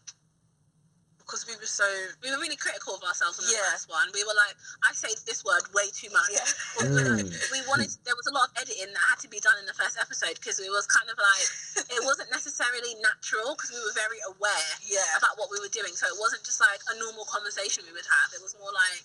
because 1.26 1.42
we 1.42 1.58
were 1.58 1.66
so 1.66 1.82
we 2.22 2.30
were 2.30 2.38
really 2.38 2.54
critical 2.54 2.94
of 2.94 3.02
ourselves 3.02 3.42
on 3.42 3.50
the 3.50 3.58
Yeah. 3.58 3.66
first 3.74 3.90
one. 3.90 4.06
We 4.14 4.22
were 4.22 4.38
like, 4.38 4.54
I 4.86 4.94
say 4.94 5.10
this 5.26 5.42
word 5.42 5.66
way 5.74 5.90
too 5.90 6.06
much. 6.14 6.30
Yeah. 6.30 6.46
Or 6.78 6.86
we, 6.94 7.02
like- 7.02 7.26
Mm. 7.26 7.50
we 7.50 7.60
wanted 7.66 7.90
there 8.06 8.14
was 8.14 8.30
a 8.30 8.34
lot 8.34 8.46
of 8.46 8.52
editing 8.62 8.94
that 8.94 9.02
had 9.10 9.18
to 9.26 9.28
be 9.28 9.42
done 9.42 9.58
in 9.58 9.66
the 9.66 9.74
first 9.74 9.98
episode 9.98 10.38
because 10.38 10.62
it 10.62 10.70
was 10.70 10.86
kind 10.86 11.10
of 11.10 11.18
like 11.18 11.46
it 11.98 12.02
wasn't 12.06 12.30
necessarily 12.30 12.94
natural 13.02 13.58
because 13.58 13.74
we 13.74 13.82
were 13.82 13.96
very 13.98 14.22
aware 14.30 14.70
yeah 14.86 15.18
about 15.18 15.34
what 15.34 15.50
we 15.50 15.58
were 15.58 15.72
doing. 15.74 15.98
So 15.98 16.06
it 16.06 16.14
wasn't 16.14 16.46
just 16.46 16.62
like 16.62 16.78
a 16.86 16.94
normal 17.02 17.26
conversation 17.26 17.82
we 17.82 17.90
would 17.90 18.06
have. 18.06 18.30
It 18.30 18.42
was 18.46 18.54
more 18.62 18.70
like, 18.70 19.02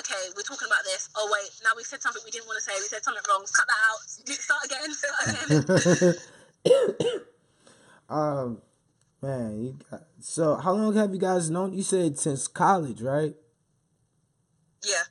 okay, 0.00 0.28
we're 0.36 0.42
talking 0.42 0.66
about 0.68 0.84
this. 0.84 1.08
Oh 1.16 1.28
wait, 1.32 1.50
now 1.64 1.70
we 1.76 1.82
said 1.84 2.00
something 2.02 2.22
we 2.24 2.30
didn't 2.30 2.46
want 2.46 2.58
to 2.58 2.62
say. 2.62 2.72
We 2.78 2.86
said 2.86 3.02
something 3.04 3.22
wrong. 3.28 3.44
Cut 3.52 3.66
that 3.66 3.82
out. 3.88 4.00
Start 4.28 4.64
again. 4.64 4.94
Start 4.94 6.14
again. 6.66 7.20
um, 8.08 8.62
man, 9.22 9.62
you 9.62 9.78
got, 9.90 10.02
so 10.20 10.56
how 10.56 10.72
long 10.72 10.94
have 10.96 11.12
you 11.12 11.20
guys 11.20 11.50
known? 11.50 11.72
You 11.72 11.82
said 11.82 12.18
since 12.18 12.46
college, 12.48 13.00
right? 13.02 13.34
yeah 14.86 15.02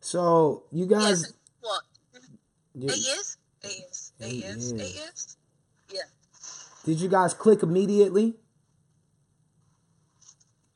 So 0.00 0.64
you 0.70 0.86
yeah, 0.88 0.98
guys, 0.98 1.22
so 1.22 1.32
what? 1.62 1.82
did, 2.78 2.90
Eight 2.90 3.06
years? 3.06 3.36
eight 3.64 3.78
years 3.78 4.12
Eight 4.20 4.26
eight 4.26 4.44
years 4.44 4.72
years. 4.72 4.82
eight 4.82 4.94
years 4.94 5.36
Yeah. 5.90 6.00
did 6.84 7.00
you 7.00 7.08
guys 7.08 7.32
click 7.34 7.62
immediately? 7.62 8.36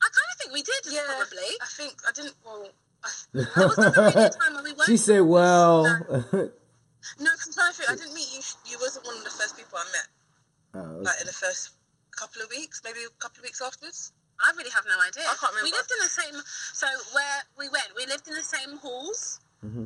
I 0.01 0.07
kind 0.09 0.29
of 0.33 0.37
think 0.41 0.51
we 0.53 0.63
did. 0.63 0.81
Yeah. 0.91 1.01
Probably. 1.07 1.55
I 1.61 1.65
think 1.77 1.93
I 2.07 2.11
didn't 2.11 2.33
well 2.43 2.67
I, 3.55 3.65
was 3.65 3.77
never 3.77 4.29
time 4.29 4.63
we 4.63 4.73
she 4.85 4.97
said, 4.97 5.21
"Well." 5.21 5.83
no 7.19 7.29
because 7.33 7.57
I'm 7.57 7.73
think 7.73 7.89
I 7.89 7.95
didn't 7.95 8.13
meet 8.13 8.27
you 8.33 8.41
you 8.71 8.77
wasn't 8.79 9.05
one 9.05 9.17
of 9.17 9.23
the 9.23 9.29
first 9.29 9.57
people 9.57 9.77
I 9.77 9.85
met 9.91 10.07
Oh, 10.73 11.01
like 11.01 11.19
in 11.19 11.27
the 11.27 11.33
first 11.33 11.71
couple 12.11 12.41
of 12.41 12.49
weeks 12.49 12.81
maybe 12.83 12.99
a 13.03 13.09
couple 13.19 13.39
of 13.39 13.43
weeks 13.43 13.61
afterwards 13.61 14.13
I 14.41 14.51
really 14.57 14.73
have 14.73 14.85
no 14.89 14.97
idea. 14.97 15.21
I 15.29 15.37
can't 15.37 15.53
remember. 15.53 15.69
We 15.69 15.77
lived 15.77 15.91
in 15.93 16.01
the 16.01 16.09
same. 16.09 16.35
So 16.73 16.89
where 17.13 17.39
we 17.61 17.69
went, 17.69 17.93
we 17.93 18.09
lived 18.09 18.25
in 18.25 18.33
the 18.33 18.41
same 18.41 18.77
halls. 18.81 19.39
Mhm. 19.61 19.85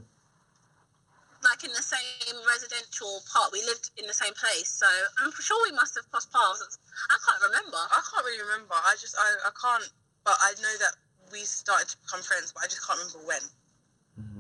Like 1.44 1.62
in 1.68 1.76
the 1.76 1.84
same 1.84 2.40
residential 2.48 3.22
part, 3.28 3.52
we 3.52 3.62
lived 3.68 3.92
in 4.00 4.08
the 4.08 4.16
same 4.16 4.34
place. 4.34 4.72
So 4.72 4.88
I'm 5.20 5.32
sure 5.36 5.60
we 5.68 5.76
must 5.76 5.94
have 5.96 6.10
crossed 6.10 6.32
paths. 6.32 6.80
I 7.12 7.18
can't 7.20 7.44
remember. 7.52 7.78
I 7.78 8.00
can't 8.00 8.26
really 8.26 8.42
remember 8.42 8.74
I 8.74 8.96
just 8.96 9.16
I, 9.20 9.28
I 9.44 9.52
can't 9.54 9.92
but 10.24 10.38
I 10.42 10.56
know 10.58 10.76
that 10.80 10.96
we 11.32 11.40
started 11.42 11.90
to 11.90 11.98
become 12.04 12.22
friends 12.22 12.52
but 12.54 12.64
I 12.64 12.68
just 12.68 12.86
can't 12.86 13.00
remember 13.00 13.28
when 13.28 13.44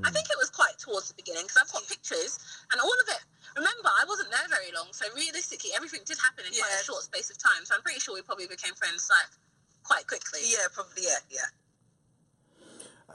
I 0.06 0.10
think 0.12 0.28
it 0.32 0.38
was 0.40 0.50
quite 0.50 0.78
towards 0.80 1.10
the 1.10 1.16
beginning 1.16 1.44
because 1.44 1.58
I've 1.60 1.72
got 1.74 1.84
pictures 1.90 2.40
and 2.72 2.80
all 2.80 2.94
of 2.94 3.08
it. 3.10 3.20
Remember, 3.58 3.90
I 3.92 4.06
wasn't 4.08 4.32
there 4.32 4.48
very 4.48 4.72
long, 4.72 4.88
so 4.92 5.04
realistically, 5.14 5.72
everything 5.76 6.00
did 6.06 6.16
happen 6.24 6.46
in 6.48 6.54
quite 6.56 6.72
a 6.80 6.84
short 6.84 7.04
space 7.04 7.30
of 7.30 7.38
time. 7.38 7.66
So 7.66 7.76
I'm 7.76 7.82
pretty 7.82 8.00
sure 8.00 8.16
we 8.16 8.22
probably 8.22 8.48
became 8.48 8.74
friends 8.76 9.10
like 9.12 9.28
quite 9.84 10.08
quickly. 10.08 10.40
yeah 10.48 10.68
probably 10.74 11.04
yeah 11.04 11.20
yeah 11.30 11.50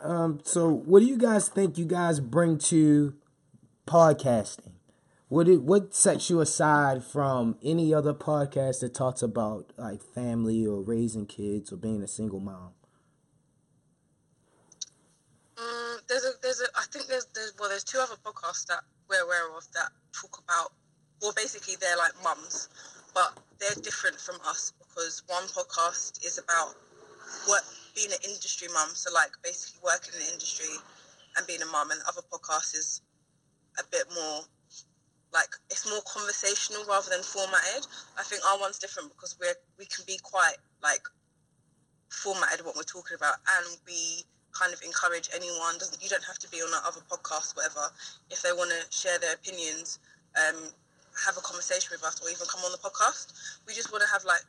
Um, 0.02 0.40
so 0.44 0.68
what 0.70 1.00
do 1.00 1.06
you 1.06 1.16
guys 1.16 1.48
think 1.48 1.78
you 1.78 1.84
guys 1.86 2.20
bring 2.20 2.58
to 2.58 3.14
podcasting? 3.86 4.72
What 5.28 5.48
it 5.48 5.62
what 5.62 5.94
sets 5.94 6.28
you 6.28 6.40
aside 6.40 7.04
from 7.04 7.56
any 7.62 7.94
other 7.94 8.12
podcast 8.12 8.80
that 8.80 8.94
talks 8.94 9.22
about 9.22 9.72
like 9.78 10.02
family 10.02 10.66
or 10.66 10.82
raising 10.82 11.24
kids 11.26 11.72
or 11.72 11.76
being 11.76 12.02
a 12.02 12.08
single 12.08 12.40
mom? 12.40 12.72
Mm, 15.56 15.99
there's 16.10 16.24
a 16.24 16.32
there's 16.42 16.60
a 16.60 16.66
I 16.74 16.84
think 16.90 17.06
there's 17.06 17.26
there's 17.34 17.54
well 17.58 17.70
there's 17.70 17.84
two 17.84 18.02
other 18.02 18.18
podcasts 18.26 18.66
that 18.66 18.82
we're 19.08 19.22
aware 19.22 19.46
of 19.56 19.62
that 19.78 19.94
talk 20.10 20.42
about 20.42 20.74
well 21.22 21.32
basically 21.36 21.76
they're 21.80 21.96
like 21.96 22.12
mums, 22.24 22.68
but 23.14 23.38
they're 23.60 23.78
different 23.80 24.18
from 24.18 24.36
us 24.44 24.72
because 24.82 25.22
one 25.28 25.46
podcast 25.54 26.26
is 26.26 26.38
about 26.38 26.74
what 27.46 27.62
being 27.94 28.10
an 28.10 28.18
industry 28.26 28.66
mum, 28.74 28.90
so 28.94 29.12
like 29.14 29.30
basically 29.44 29.78
working 29.84 30.14
in 30.18 30.26
the 30.26 30.32
industry 30.32 30.74
and 31.36 31.46
being 31.46 31.62
a 31.62 31.66
mum, 31.66 31.92
and 31.92 32.00
the 32.00 32.08
other 32.08 32.26
podcast 32.26 32.74
is 32.74 33.02
a 33.78 33.84
bit 33.92 34.04
more 34.12 34.42
like 35.32 35.54
it's 35.70 35.88
more 35.88 36.02
conversational 36.10 36.82
rather 36.90 37.08
than 37.08 37.22
formatted. 37.22 37.86
I 38.18 38.24
think 38.24 38.42
our 38.50 38.58
one's 38.58 38.82
different 38.82 39.14
because 39.14 39.38
we're 39.38 39.54
we 39.78 39.86
can 39.86 40.02
be 40.08 40.18
quite 40.22 40.58
like 40.82 41.06
formatted 42.10 42.66
what 42.66 42.74
we're 42.74 42.82
talking 42.82 43.14
about 43.14 43.38
and 43.46 43.78
we 43.86 44.26
kind 44.52 44.72
of 44.74 44.80
encourage 44.82 45.28
anyone 45.34 45.78
doesn't 45.78 46.02
you 46.02 46.08
don't 46.08 46.24
have 46.24 46.38
to 46.38 46.48
be 46.50 46.58
on 46.58 46.72
our 46.74 46.82
other 46.88 47.00
podcast 47.10 47.54
whatever 47.56 47.86
if 48.30 48.42
they 48.42 48.52
want 48.52 48.70
to 48.70 48.80
share 48.90 49.18
their 49.18 49.34
opinions 49.34 49.98
um 50.38 50.56
have 51.26 51.36
a 51.36 51.40
conversation 51.40 51.88
with 51.92 52.02
us 52.04 52.20
or 52.22 52.28
even 52.30 52.46
come 52.50 52.60
on 52.64 52.72
the 52.72 52.78
podcast 52.78 53.32
we 53.66 53.74
just 53.74 53.90
want 53.92 54.02
to 54.02 54.08
have 54.10 54.24
like 54.24 54.42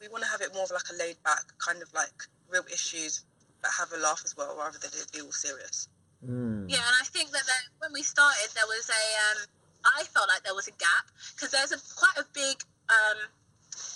we 0.00 0.08
want 0.08 0.22
to 0.22 0.30
have 0.30 0.40
it 0.40 0.54
more 0.54 0.64
of 0.64 0.70
like 0.70 0.86
a 0.92 0.96
laid 0.96 1.16
back 1.24 1.44
kind 1.58 1.82
of 1.82 1.92
like 1.94 2.14
real 2.48 2.64
issues 2.72 3.24
but 3.62 3.70
have 3.76 3.90
a 3.92 3.98
laugh 4.00 4.22
as 4.24 4.36
well 4.36 4.54
rather 4.56 4.78
than 4.78 4.90
it 4.94 5.06
be 5.12 5.20
all 5.20 5.32
serious 5.32 5.88
Mm. 6.20 6.68
Yeah, 6.68 6.76
and 6.84 6.96
I 7.00 7.04
think 7.08 7.30
that 7.30 7.40
there, 7.48 7.64
when 7.80 7.94
we 7.94 8.02
started, 8.02 8.52
there 8.52 8.68
was 8.68 8.90
a. 8.92 9.02
Um, 9.24 9.48
I 9.96 10.04
felt 10.04 10.28
like 10.28 10.44
there 10.44 10.52
was 10.54 10.68
a 10.68 10.76
gap 10.76 11.08
because 11.32 11.48
there's 11.50 11.72
a 11.72 11.80
quite 11.96 12.12
a 12.20 12.28
big 12.34 12.60
um, 12.92 13.24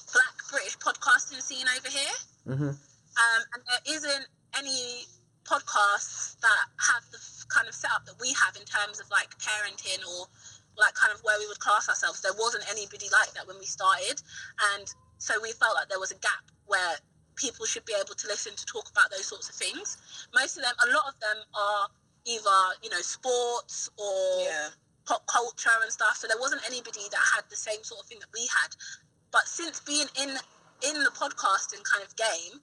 Black 0.09 0.33
British 0.51 0.79
podcasting 0.79 1.43
scene 1.45 1.67
over 1.69 1.91
here, 1.93 2.17
Mm-hmm. 2.49 2.73
um, 2.73 3.41
and 3.53 3.61
there 3.69 3.85
isn't 3.95 4.27
any 4.57 5.05
podcasts 5.45 6.41
that 6.41 6.65
have 6.81 7.05
the 7.13 7.19
kind 7.49 7.69
of 7.69 7.75
setup 7.75 8.05
that 8.07 8.17
we 8.21 8.33
have 8.35 8.57
in 8.57 8.65
terms 8.65 9.01
of 9.01 9.09
like 9.11 9.31
parenting 9.39 10.01
or 10.05 10.27
like 10.77 10.95
kind 10.95 11.13
of 11.13 11.21
where 11.23 11.39
we 11.39 11.47
would 11.47 11.61
class 11.61 11.89
ourselves. 11.89 12.21
There 12.21 12.35
wasn't 12.39 12.65
anybody 12.71 13.07
like 13.13 13.33
that 13.35 13.47
when 13.47 13.59
we 13.59 13.67
started, 13.67 14.21
and 14.75 14.89
so 15.19 15.35
we 15.41 15.53
felt 15.53 15.75
like 15.75 15.89
there 15.89 16.01
was 16.01 16.11
a 16.11 16.19
gap 16.19 16.51
where 16.67 16.99
people 17.37 17.67
should 17.67 17.85
be 17.85 17.95
able 17.95 18.15
to 18.15 18.27
listen 18.27 18.55
to 18.55 18.65
talk 18.67 18.91
about 18.91 19.11
those 19.11 19.27
sorts 19.27 19.49
of 19.49 19.55
things. 19.55 19.99
Most 20.35 20.57
of 20.57 20.63
them, 20.63 20.75
a 20.83 20.89
lot 20.95 21.07
of 21.09 21.19
them 21.21 21.39
are 21.55 21.89
either 22.25 22.59
you 22.83 22.91
know 22.91 23.01
sports 23.01 23.91
or 23.99 24.43
yeah 24.43 24.69
pop 25.07 25.27
culture 25.27 25.71
and 25.83 25.93
stuff. 25.93 26.17
So 26.17 26.27
there 26.27 26.41
wasn't 26.41 26.63
anybody 26.67 27.05
that 27.11 27.25
had 27.35 27.45
the 27.51 27.57
same 27.57 27.83
sort 27.85 28.01
of 28.01 28.07
thing 28.07 28.19
that 28.21 28.33
we 28.33 28.49
had. 28.49 28.75
But 29.31 29.47
since 29.47 29.81
being 29.81 30.09
in 30.21 30.31
in 30.83 31.03
the 31.03 31.11
podcasting 31.11 31.85
kind 31.85 32.03
of 32.05 32.15
game, 32.17 32.61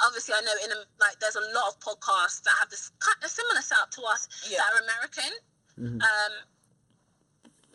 obviously 0.00 0.34
I 0.34 0.40
know 0.40 0.56
in 0.64 0.70
a, 0.72 0.78
like 1.00 1.20
there's 1.20 1.36
a 1.36 1.46
lot 1.52 1.68
of 1.68 1.80
podcasts 1.80 2.42
that 2.42 2.54
have 2.58 2.70
this 2.70 2.90
kind 2.98 3.18
of 3.22 3.30
similar 3.30 3.60
setup 3.60 3.90
to 3.98 4.02
us 4.08 4.28
yeah 4.48 4.58
that 4.58 4.68
are 4.72 4.80
American. 4.82 5.32
Mhm. 5.78 6.00
Um, 6.00 6.32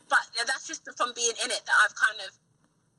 but 0.09 0.23
yeah, 0.35 0.43
that's 0.47 0.65
just 0.65 0.87
from 0.95 1.11
being 1.13 1.35
in 1.43 1.51
it 1.51 1.61
that 1.67 1.77
I've 1.83 1.95
kind 1.95 2.19
of 2.23 2.31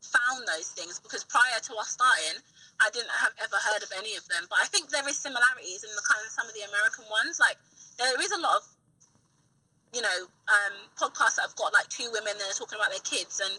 found 0.04 0.46
those 0.48 0.68
things 0.72 1.00
because 1.00 1.24
prior 1.24 1.58
to 1.60 1.72
us 1.76 1.96
starting, 1.96 2.40
I 2.80 2.90
didn't 2.90 3.10
have 3.10 3.34
ever 3.42 3.56
heard 3.56 3.82
of 3.82 3.90
any 3.96 4.14
of 4.16 4.26
them. 4.28 4.46
But 4.48 4.60
I 4.62 4.66
think 4.66 4.90
there 4.90 5.06
is 5.08 5.16
similarities 5.18 5.84
in 5.84 5.90
the 5.96 6.04
kind 6.06 6.22
of 6.24 6.30
some 6.32 6.46
of 6.46 6.54
the 6.54 6.62
American 6.68 7.04
ones. 7.10 7.40
Like 7.40 7.56
there 7.98 8.12
is 8.20 8.32
a 8.32 8.40
lot 8.40 8.60
of 8.60 8.64
you 9.92 10.02
know 10.02 10.18
um, 10.48 10.74
podcasts 11.00 11.36
that 11.40 11.48
have 11.48 11.56
got 11.56 11.72
like 11.72 11.88
two 11.88 12.08
women 12.12 12.36
that 12.38 12.48
are 12.50 12.58
talking 12.58 12.78
about 12.78 12.90
their 12.90 13.04
kids, 13.04 13.40
and 13.40 13.56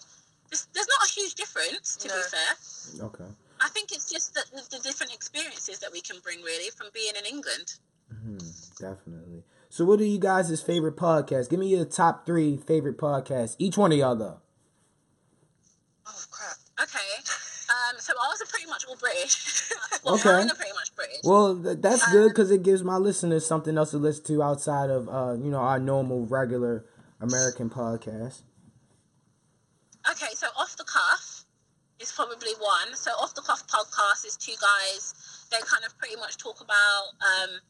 there's, 0.49 0.67
there's 0.73 0.87
not 0.87 1.07
a 1.07 1.11
huge 1.11 1.35
difference 1.35 1.95
to 1.97 2.07
be 2.07 2.21
fair. 2.29 2.51
Okay. 3.09 3.29
I 3.61 3.69
think 3.69 3.91
it's 3.91 4.09
just 4.11 4.33
the, 4.33 4.43
the, 4.53 4.77
the 4.77 4.83
different 4.83 5.13
experiences 5.13 5.79
that 5.79 5.91
we 5.91 6.01
can 6.01 6.17
bring 6.23 6.41
really 6.41 6.69
from 6.71 6.87
being 6.93 7.13
in 7.17 7.25
England. 7.25 7.73
hmm 8.11 8.37
Definitely. 8.79 9.43
So, 9.69 9.85
what 9.85 9.99
are 9.99 10.05
you 10.05 10.17
guys' 10.19 10.61
favorite 10.61 10.95
podcasts? 10.95 11.49
Give 11.49 11.59
me 11.59 11.67
your 11.67 11.85
top 11.85 12.25
three 12.25 12.57
favorite 12.57 12.97
podcasts. 12.97 13.55
Each 13.59 13.77
one 13.77 13.91
of 13.91 13.97
y'all, 13.97 14.15
though. 14.15 14.39
oh 16.07 16.23
crap 16.31 16.55
Okay. 16.81 16.99
Um, 17.69 17.97
so 17.99 18.13
ours 18.27 18.41
are 18.41 18.47
pretty 18.47 18.65
much 18.67 18.85
all 18.87 18.95
British. 18.95 19.69
well, 20.03 20.15
Okay. 20.15 20.47
pretty 20.55 20.73
much 20.73 20.95
British. 20.95 21.17
Well, 21.23 21.61
th- 21.61 21.77
that's 21.81 22.09
good 22.11 22.29
because 22.29 22.49
it 22.49 22.63
gives 22.63 22.83
my 22.83 22.95
listeners 22.97 23.45
something 23.45 23.77
else 23.77 23.91
to 23.91 23.97
listen 23.97 24.23
to 24.25 24.41
outside 24.41 24.89
of, 24.89 25.07
uh, 25.07 25.33
you 25.33 25.51
know, 25.51 25.59
our 25.59 25.77
normal, 25.79 26.25
regular 26.25 26.85
American 27.21 27.69
podcast. 27.69 28.41
Okay, 30.09 30.33
so 30.33 30.47
off 30.57 30.75
the 30.77 30.83
cuff 30.85 31.43
is 31.99 32.08
probably 32.19 32.51
one. 32.59 32.91
So 32.99 33.11
off 33.15 33.31
the 33.33 33.41
cuff 33.41 33.63
podcast 33.71 34.27
is 34.27 34.35
two 34.35 34.59
guys. 34.59 35.15
They 35.51 35.63
kind 35.63 35.87
of 35.87 35.95
pretty 35.97 36.19
much 36.19 36.35
talk 36.35 36.59
about 36.59 37.15
um, 37.23 37.63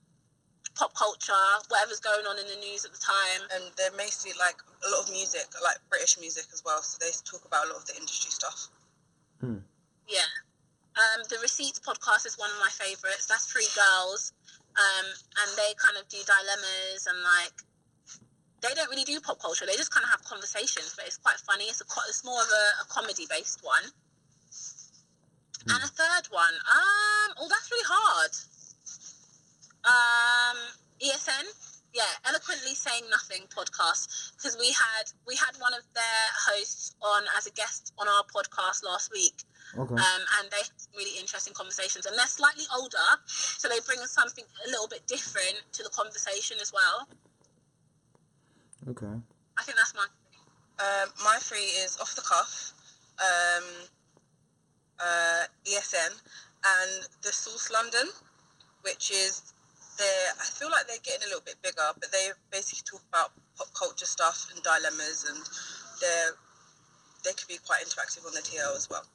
pop 0.74 0.94
culture, 0.98 1.46
whatever's 1.70 2.02
going 2.02 2.26
on 2.26 2.40
in 2.42 2.48
the 2.50 2.58
news 2.66 2.82
at 2.84 2.92
the 2.92 2.98
time. 2.98 3.46
and 3.54 3.70
they're 3.78 3.94
mostly 3.94 4.32
like 4.42 4.58
a 4.86 4.90
lot 4.90 5.06
of 5.06 5.12
music 5.12 5.46
like 5.62 5.76
british 5.90 6.16
music 6.20 6.46
as 6.56 6.64
well 6.64 6.80
so 6.82 6.96
they 7.04 7.12
talk 7.28 7.44
about 7.44 7.66
a 7.66 7.70
lot 7.70 7.78
of 7.78 7.86
the 7.86 7.96
industry 8.00 8.32
stuff 8.32 8.70
Yeah. 10.08 10.32
Um, 10.96 11.20
the 11.30 11.38
Receipts 11.42 11.80
podcast 11.80 12.26
is 12.26 12.36
one 12.38 12.50
of 12.50 12.60
my 12.60 12.72
favorites. 12.72 13.26
That's 13.28 13.46
three 13.48 13.68
girls, 13.76 14.34
um, 14.76 15.06
and 15.06 15.50
they 15.56 15.72
kind 15.80 15.96
of 15.96 16.04
do 16.10 16.18
dilemmas 16.26 17.08
and 17.08 17.20
like 17.24 17.56
they 18.60 18.74
don't 18.76 18.90
really 18.90 19.08
do 19.08 19.20
pop 19.22 19.40
culture. 19.40 19.66
They 19.66 19.80
just 19.80 19.94
kind 19.94 20.04
of 20.04 20.12
have 20.12 20.24
conversations, 20.26 20.92
but 20.98 21.08
it's 21.08 21.16
quite 21.22 21.40
funny. 21.48 21.66
It's 21.72 21.80
a 21.80 21.88
co- 21.88 22.08
it's 22.10 22.26
more 22.26 22.42
of 22.42 22.52
a, 22.52 22.66
a 22.84 22.86
comedy 22.92 23.24
based 23.30 23.64
one. 23.64 23.86
And 25.68 25.84
a 25.84 25.88
third 25.88 26.32
one, 26.32 26.56
um, 26.72 27.36
oh, 27.40 27.48
that's 27.50 27.70
really 27.72 27.88
hard. 27.88 28.32
Um, 29.84 30.58
ESN, 31.04 31.46
yeah, 31.94 32.10
eloquently 32.26 32.76
saying 32.76 33.04
nothing 33.10 33.48
podcast 33.52 34.36
because 34.38 34.56
we 34.60 34.72
had 34.72 35.12
we 35.28 35.36
had 35.36 35.56
one 35.60 35.74
of 35.74 35.84
their 35.94 36.26
hosts 36.48 36.96
on 37.02 37.24
as 37.38 37.48
a 37.48 37.52
guest 37.52 37.94
on 37.98 38.08
our 38.08 38.24
podcast 38.24 38.84
last 38.84 39.12
week, 39.12 39.44
Okay. 39.78 39.94
Um, 39.94 40.22
and 40.40 40.50
they 40.50 40.58
have 40.58 40.72
really 40.98 41.20
interesting 41.20 41.54
conversations, 41.54 42.06
and 42.06 42.18
they're 42.18 42.26
slightly 42.28 42.66
older, 42.76 43.10
so 43.26 43.70
they 43.70 43.80
bring 43.86 44.00
something 44.06 44.44
a 44.66 44.70
little 44.70 44.88
bit 44.88 45.06
different 45.06 45.62
to 45.74 45.84
the 45.84 45.90
conversation 45.90 46.58
as 46.62 46.74
well. 46.74 47.08
Okay. 48.90 49.22
I 49.58 49.64
think 49.64 49.78
that's 49.78 49.94
my. 49.94 50.08
Um, 50.80 51.10
my 51.24 51.38
three 51.42 51.76
is 51.84 51.98
off 52.00 52.16
the 52.16 52.22
cuff, 52.22 52.74
um, 53.20 53.64
uh, 55.00 55.44
ESN, 55.66 56.12
and 56.66 57.08
the 57.22 57.32
Source 57.32 57.72
London, 57.72 58.08
which 58.82 59.12
is 59.12 59.54
they're. 59.98 60.32
I 60.40 60.46
feel 60.46 60.70
like 60.72 60.88
they're 60.88 61.04
getting 61.04 61.24
a 61.24 61.28
little 61.28 61.46
bit 61.46 61.56
bigger, 61.62 61.92
but 62.00 62.12
they 62.12 62.30
basically 62.52 62.84
talk 62.90 63.02
about 63.10 63.32
pop 63.58 63.68
culture 63.74 64.06
stuff 64.06 64.48
and 64.54 64.64
dilemmas, 64.64 65.26
and 65.30 65.40
they're 66.02 66.32
they 67.24 67.34
could 67.34 67.48
be 67.48 67.58
quite 67.66 67.84
interactive 67.84 68.26
on 68.26 68.34
the 68.34 68.40
TL 68.42 68.76
as 68.76 68.90
well. 68.90 69.06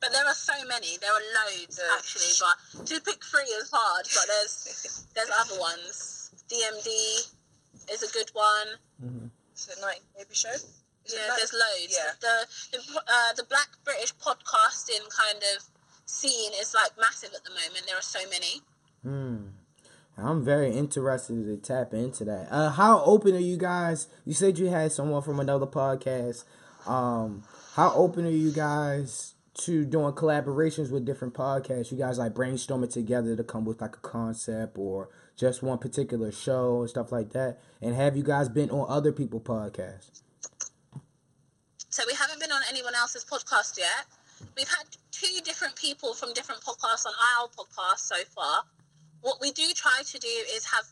But 0.00 0.12
there 0.12 0.24
are 0.26 0.34
so 0.34 0.54
many. 0.66 0.96
There 1.00 1.12
are 1.12 1.20
loads 1.44 1.78
Yeah. 1.82 1.96
actually, 1.98 2.32
but 2.40 2.86
to 2.86 3.00
pick 3.00 3.22
three 3.24 3.50
is 3.60 3.70
hard. 3.72 4.06
But 4.14 4.26
there's 4.28 5.06
there's 5.14 5.30
other 5.38 5.58
ones. 5.60 6.30
DMD 6.48 6.88
is 7.92 8.02
a 8.02 8.12
good 8.12 8.30
one. 8.32 8.68
Mm-hmm. 9.04 9.26
Is 9.54 9.68
it 9.68 9.80
Night 9.80 10.00
Baby 10.16 10.34
Show? 10.34 10.54
Is 11.06 11.12
it 11.12 11.16
Yeah, 11.20 11.28
Night- 11.28 11.36
there's 11.38 11.52
loads. 11.52 11.96
Yeah. 11.96 12.12
The 12.20 12.46
the, 12.78 13.00
uh, 13.00 13.32
the 13.36 13.44
Black 13.44 13.68
British 13.84 14.14
podcasting 14.16 15.08
kind 15.10 15.38
of 15.56 15.64
scene 16.06 16.52
is 16.60 16.74
like 16.74 16.90
massive 16.98 17.30
at 17.34 17.44
the 17.44 17.50
moment. 17.50 17.84
There 17.86 17.96
are 17.96 18.02
so 18.02 18.20
many. 18.28 18.62
Hmm. 19.02 19.48
I'm 20.18 20.44
very 20.44 20.76
interested 20.76 21.44
to 21.46 21.56
tap 21.56 21.94
into 21.94 22.24
that. 22.26 22.48
Uh, 22.50 22.68
how 22.70 23.02
open 23.04 23.34
are 23.34 23.38
you 23.38 23.56
guys? 23.56 24.06
You 24.26 24.34
said 24.34 24.58
you 24.58 24.66
had 24.68 24.92
someone 24.92 25.22
from 25.22 25.40
another 25.40 25.66
podcast. 25.66 26.44
Um, 26.86 27.44
how 27.74 27.94
open 27.94 28.26
are 28.26 28.30
you 28.30 28.52
guys 28.52 29.34
to 29.54 29.84
doing 29.86 30.12
collaborations 30.12 30.90
with 30.90 31.06
different 31.06 31.32
podcasts? 31.32 31.90
You 31.90 31.96
guys 31.96 32.18
like 32.18 32.34
brainstorming 32.34 32.92
together 32.92 33.34
to 33.34 33.44
come 33.44 33.64
with 33.64 33.80
like 33.80 33.96
a 33.96 34.00
concept 34.00 34.76
or 34.76 35.08
just 35.36 35.62
one 35.62 35.78
particular 35.78 36.30
show 36.32 36.80
and 36.80 36.90
stuff 36.90 37.12
like 37.12 37.30
that. 37.32 37.58
And 37.80 37.94
have 37.94 38.14
you 38.14 38.22
guys 38.22 38.50
been 38.50 38.70
on 38.70 38.86
other 38.90 39.12
people 39.12 39.40
podcasts? 39.40 40.20
So 41.88 42.02
we 42.06 42.14
haven't 42.14 42.40
been 42.40 42.52
on 42.52 42.59
anyone 42.70 42.94
else's 42.94 43.24
podcast 43.24 43.76
yet. 43.76 44.06
We've 44.56 44.68
had 44.68 44.86
two 45.10 45.40
different 45.44 45.76
people 45.76 46.14
from 46.14 46.32
different 46.32 46.62
podcasts 46.62 47.04
on 47.04 47.12
our 47.36 47.48
podcast 47.48 48.00
so 48.00 48.16
far. 48.34 48.62
What 49.20 49.38
we 49.40 49.50
do 49.52 49.64
try 49.74 50.02
to 50.04 50.18
do 50.18 50.34
is 50.54 50.64
have, 50.64 50.86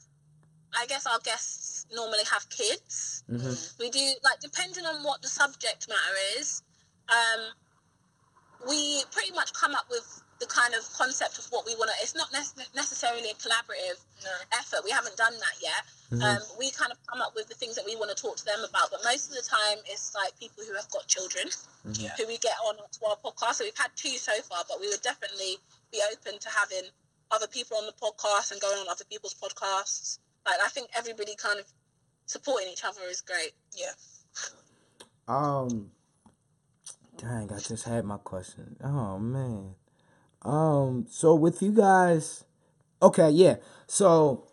I 0.79 0.87
guess 0.87 1.07
our 1.07 1.19
guests 1.21 1.87
normally 1.95 2.25
have 2.31 2.49
kids. 2.51 3.25
Mm-hmm. 3.31 3.83
We 3.83 3.91
do 3.91 4.05
like 4.23 4.41
depending 4.41 4.85
on 4.85 5.03
what 5.03 5.23
the 5.23 5.29
subject 5.29 5.89
matter 5.89 6.17
is. 6.39 6.63
Um, 7.09 7.41
we 8.69 9.03
pretty 9.13 9.33
much 9.33 9.53
come 9.55 9.75
up 9.75 9.87
with 9.89 10.23
the 10.41 10.47
kind 10.47 10.73
of 10.75 10.87
concept 10.95 11.39
of 11.39 11.47
what 11.51 11.67
we 11.67 11.75
want 11.75 11.91
to. 11.91 11.97
It's 12.03 12.15
not 12.15 12.31
nec- 12.33 12.75
necessarily 12.75 13.29
a 13.31 13.35
collaborative 13.35 13.99
No. 14.25 14.31
effort. 14.53 14.85
We 14.85 14.91
haven't 14.91 15.17
done 15.17 15.35
that 15.39 15.57
yet. 15.61 15.83
Mhm. 16.11 16.23
Um, 16.23 16.43
we 16.59 16.71
kind 16.71 16.93
of 16.93 16.99
come 17.07 17.21
up 17.21 17.35
with 17.35 17.49
the 17.49 17.55
things 17.55 17.75
that 17.75 17.85
we 17.85 17.97
want 17.97 18.11
to 18.15 18.17
talk 18.21 18.37
to 18.37 18.45
them 18.45 18.63
about, 18.63 18.91
but 18.91 19.03
most 19.05 19.29
of 19.29 19.35
the 19.35 19.43
time 19.43 19.79
it's 19.87 20.15
like 20.15 20.39
people 20.39 20.65
who 20.65 20.75
have 20.75 20.89
got 20.91 21.07
children 21.09 21.51
Yeah. 21.93 22.15
who 22.17 22.27
we 22.27 22.39
get 22.39 22.57
on 22.65 22.77
to 22.77 23.05
our 23.07 23.17
podcast. 23.17 23.57
So 23.57 23.65
we've 23.65 23.77
had 23.77 23.91
two 23.97 24.17
so 24.17 24.41
far, 24.43 24.65
but 24.69 24.81
we 24.81 24.89
would 24.89 25.03
definitely 25.03 25.59
be 25.91 26.01
open 26.13 26.39
to 26.39 26.49
having 26.51 26.91
other 27.31 27.47
people 27.49 27.77
on 27.77 27.87
the 27.87 27.93
podcast 27.93 28.53
and 28.53 28.61
going 28.61 28.79
on 28.79 28.89
other 28.89 29.05
people's 29.05 29.35
podcasts. 29.35 30.19
Like 30.47 30.61
I 30.61 30.69
think 30.69 30.89
everybody 30.95 31.35
kind 31.37 31.59
of 31.59 31.67
supporting 32.27 32.69
each 32.69 32.85
other 32.85 33.03
is 33.03 33.21
great. 33.21 33.55
Yeah. 33.75 33.93
Um, 35.27 35.91
dang, 37.17 37.53
I 37.53 37.59
just 37.59 37.85
had 37.85 38.05
my 38.05 38.19
question. 38.19 38.77
Oh 38.83 39.19
man. 39.19 39.75
Um, 40.43 41.07
so 41.09 41.35
with 41.35 41.63
you 41.63 41.73
guys, 41.73 42.45
okay, 43.03 43.31
yeah. 43.31 43.57
So 43.87 44.49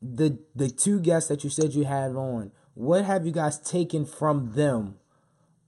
the 0.00 0.38
the 0.54 0.70
two 0.70 1.00
guests 1.00 1.28
that 1.28 1.44
you 1.44 1.50
said 1.50 1.74
you 1.74 1.84
had 1.84 2.12
on, 2.12 2.52
what 2.74 3.04
have 3.04 3.26
you 3.26 3.32
guys 3.32 3.58
taken 3.58 4.04
from 4.04 4.52
them? 4.54 4.96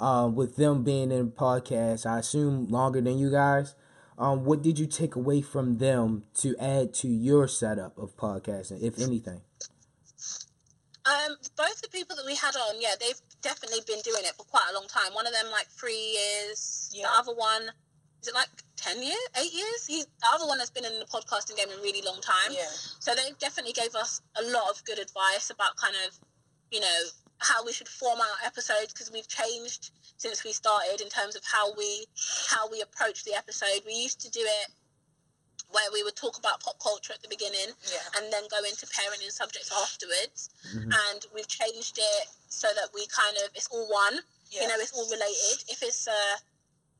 Uh, 0.00 0.28
with 0.28 0.56
them 0.56 0.82
being 0.82 1.12
in 1.12 1.30
podcast, 1.30 2.04
I 2.04 2.18
assume 2.18 2.66
longer 2.66 3.00
than 3.00 3.16
you 3.16 3.30
guys. 3.30 3.74
Um, 4.18 4.44
what 4.44 4.60
did 4.60 4.78
you 4.78 4.86
take 4.86 5.14
away 5.14 5.40
from 5.40 5.78
them 5.78 6.24
to 6.34 6.56
add 6.58 6.92
to 6.94 7.08
your 7.08 7.48
setup 7.48 7.96
of 7.96 8.16
podcasting, 8.16 8.82
if 8.82 9.00
anything? 9.00 9.40
Um, 11.06 11.36
both 11.56 11.82
the 11.82 11.88
people 11.90 12.16
that 12.16 12.24
we 12.24 12.34
had 12.34 12.54
on, 12.56 12.80
yeah, 12.80 12.94
they've 12.98 13.20
definitely 13.42 13.80
been 13.86 14.00
doing 14.00 14.22
it 14.24 14.34
for 14.36 14.44
quite 14.44 14.66
a 14.70 14.74
long 14.74 14.88
time. 14.88 15.12
One 15.12 15.26
of 15.26 15.32
them 15.32 15.50
like 15.50 15.68
three 15.68 16.16
years. 16.18 16.90
Yeah. 16.92 17.06
The 17.06 17.18
other 17.18 17.34
one, 17.34 17.62
is 18.22 18.28
it 18.28 18.34
like 18.34 18.48
ten 18.84 19.02
years, 19.02 19.26
eight 19.40 19.52
years? 19.52 19.86
He, 19.86 20.02
the 20.02 20.28
other 20.34 20.46
one 20.46 20.58
has 20.58 20.70
been 20.70 20.84
in 20.84 20.98
the 20.98 21.06
podcasting 21.06 21.56
game 21.56 21.68
a 21.72 21.80
really 21.82 22.02
long 22.02 22.20
time. 22.20 22.50
Yeah. 22.52 22.68
So 23.00 23.14
they 23.14 23.32
definitely 23.38 23.72
gave 23.72 23.94
us 23.94 24.20
a 24.36 24.42
lot 24.56 24.70
of 24.70 24.84
good 24.84 24.98
advice 24.98 25.50
about 25.50 25.76
kind 25.76 25.94
of, 26.06 26.18
you 26.70 26.80
know, 26.80 27.00
how 27.38 27.64
we 27.64 27.72
should 27.72 27.88
form 27.88 28.20
our 28.20 28.36
episodes 28.46 28.92
because 28.92 29.10
we've 29.10 29.28
changed 29.28 29.90
since 30.16 30.44
we 30.44 30.52
started 30.52 31.00
in 31.00 31.08
terms 31.08 31.34
of 31.36 31.42
how 31.44 31.74
we 31.76 32.06
how 32.48 32.68
we 32.70 32.80
approach 32.80 33.24
the 33.24 33.34
episode. 33.34 33.80
We 33.86 33.94
used 33.94 34.20
to 34.20 34.30
do 34.30 34.40
it 34.40 34.68
where 35.70 35.90
we 35.92 36.02
would 36.04 36.14
talk 36.14 36.38
about 36.38 36.60
pop 36.62 36.78
culture 36.78 37.12
at 37.12 37.20
the 37.22 37.28
beginning 37.28 37.74
Yeah. 37.90 37.98
and 38.16 38.32
then 38.32 38.44
go 38.48 38.58
into 38.62 38.86
parenting 38.86 39.32
subjects 39.32 39.72
afterwards. 39.72 40.50
Mhm. 40.70 40.92
And 41.10 41.26
we've 41.34 41.48
changed 41.48 41.98
it 41.98 42.28
so 42.48 42.68
that 42.74 42.94
we 42.94 43.06
kind 43.08 43.36
of 43.38 43.50
it's 43.54 43.66
all 43.68 43.88
one. 43.88 44.20
Yeah. 44.50 44.62
You 44.62 44.68
know, 44.68 44.78
it's 44.78 44.92
all 44.92 45.08
related. 45.10 45.64
If 45.68 45.82
it's 45.82 46.06
a 46.06 46.20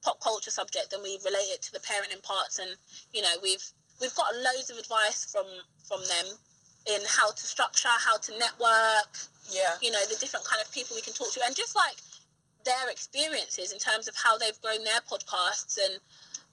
pop 0.05 0.21
culture 0.21 0.51
subject, 0.51 0.91
then 0.91 1.03
we 1.03 1.19
relate 1.25 1.51
it 1.51 1.63
to 1.63 1.73
the 1.73 1.81
parenting 1.81 2.23
parts, 2.23 2.59
and 2.59 2.71
you 3.13 3.23
know, 3.23 3.35
we've 3.43 3.65
we've 4.01 4.15
got 4.15 4.35
loads 4.37 4.71
of 4.71 4.79
advice 4.79 5.25
from 5.25 5.47
from 5.89 6.01
them 6.07 6.37
in 6.87 7.01
how 7.09 7.31
to 7.31 7.45
structure, 7.47 7.89
how 7.89 8.19
to 8.19 8.39
network. 8.39 9.13
yeah. 9.51 9.81
You 9.81 9.91
know, 9.91 10.05
the 10.09 10.17
different 10.21 10.45
kind 10.45 10.61
of 10.61 10.71
people 10.73 10.95
we 10.95 11.03
can 11.03 11.15
talk 11.15 11.33
to, 11.33 11.41
and 11.45 11.57
just 11.57 11.75
like 11.75 11.97
their 12.65 12.91
experiences 12.91 13.73
in 13.73 13.79
terms 13.79 14.09
of 14.09 14.15
how 14.17 14.39
they've 14.39 14.61
grown 14.61 14.83
their 14.85 15.01
podcasts 15.09 15.79
and 15.79 16.01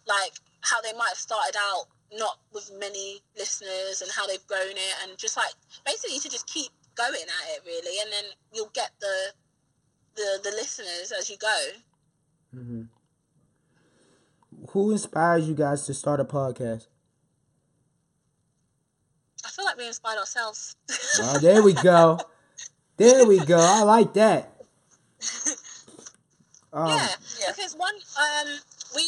like 0.08 0.34
how 0.62 0.82
they 0.82 0.94
might 0.94 1.10
have 1.10 1.18
started 1.18 1.56
out 1.58 1.86
not 2.18 2.40
with 2.54 2.70
many 2.78 3.22
listeners 3.38 4.02
and 4.02 4.12
how 4.12 4.28
they've 4.28 4.46
grown 4.48 4.72
it 4.72 4.96
and 5.04 5.18
just 5.18 5.38
like 5.38 5.54
basically 5.86 6.20
to 6.20 6.30
just 6.30 6.46
keep 6.48 6.70
going 6.96 7.14
at 7.16 7.56
it 7.56 7.62
really 7.66 8.02
and 8.02 8.12
then 8.12 8.26
you'll 8.54 8.72
get 8.74 8.92
the 9.00 9.32
the 10.16 10.40
the 10.44 10.52
listeners 10.52 11.14
as 11.18 11.30
you 11.30 11.38
go 11.38 11.58
hmm 12.54 12.82
Who 14.70 14.92
inspires 14.92 15.48
you 15.48 15.56
guys 15.56 15.86
to 15.88 15.94
start 15.94 16.20
a 16.20 16.26
podcast? 16.26 16.88
i 19.44 19.50
feel 19.50 19.66
like 19.66 19.76
we 19.78 19.88
inspired 19.88 20.20
ourselves 20.20 20.76
Oh, 21.20 21.40
there 21.40 21.64
we 21.64 21.74
go. 21.74 22.20
There 22.98 23.26
we 23.26 23.44
go. 23.44 23.58
I 23.60 23.82
like 23.84 24.14
that. 24.14 24.54
Um, 26.74 26.88
yeah, 26.88 27.08
yeah. 27.42 27.52
because 27.54 27.74
one 27.76 27.94
um 28.18 28.48
we 28.96 29.04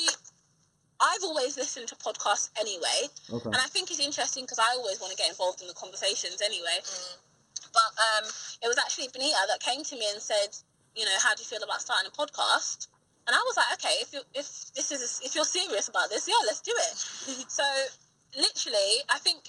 i've 0.99 1.23
always 1.23 1.55
listened 1.55 1.87
to 1.87 1.95
podcasts 1.95 2.49
anyway 2.59 3.07
Okay. 3.31 3.45
and 3.45 3.55
i 3.55 3.67
think 3.71 3.89
it's 3.89 4.01
interesting 4.01 4.43
because 4.43 4.59
i 4.59 4.67
always 4.75 4.99
want 4.99 5.11
to 5.11 5.17
get 5.17 5.29
involved 5.29 5.61
in 5.61 5.69
the 5.69 5.73
conversations 5.73 6.41
anyway 6.43 6.75
Mm. 6.83 7.15
but 7.71 7.89
um 8.03 8.25
it 8.63 8.67
was 8.67 8.75
actually 8.77 9.07
benita 9.13 9.37
that 9.47 9.61
came 9.61 9.81
to 9.81 9.95
me 9.95 10.05
and 10.11 10.21
said 10.21 10.49
you 10.93 11.05
know 11.05 11.15
how 11.23 11.33
do 11.35 11.39
you 11.41 11.45
feel 11.47 11.63
about 11.63 11.79
starting 11.79 12.11
a 12.11 12.17
podcast 12.19 12.87
and 13.27 13.35
i 13.35 13.41
was 13.47 13.55
like 13.57 13.71
okay 13.73 13.95
if 14.01 14.13
you 14.13 14.19
if 14.33 14.47
this 14.75 14.91
is 14.91 15.21
if 15.23 15.35
you're 15.35 15.45
serious 15.45 15.87
about 15.87 16.09
this 16.09 16.27
yeah 16.27 16.41
let's 16.45 16.61
do 16.61 16.73
it 16.75 16.95
so 17.49 17.63
literally 18.37 19.01
i 19.09 19.17
think 19.19 19.39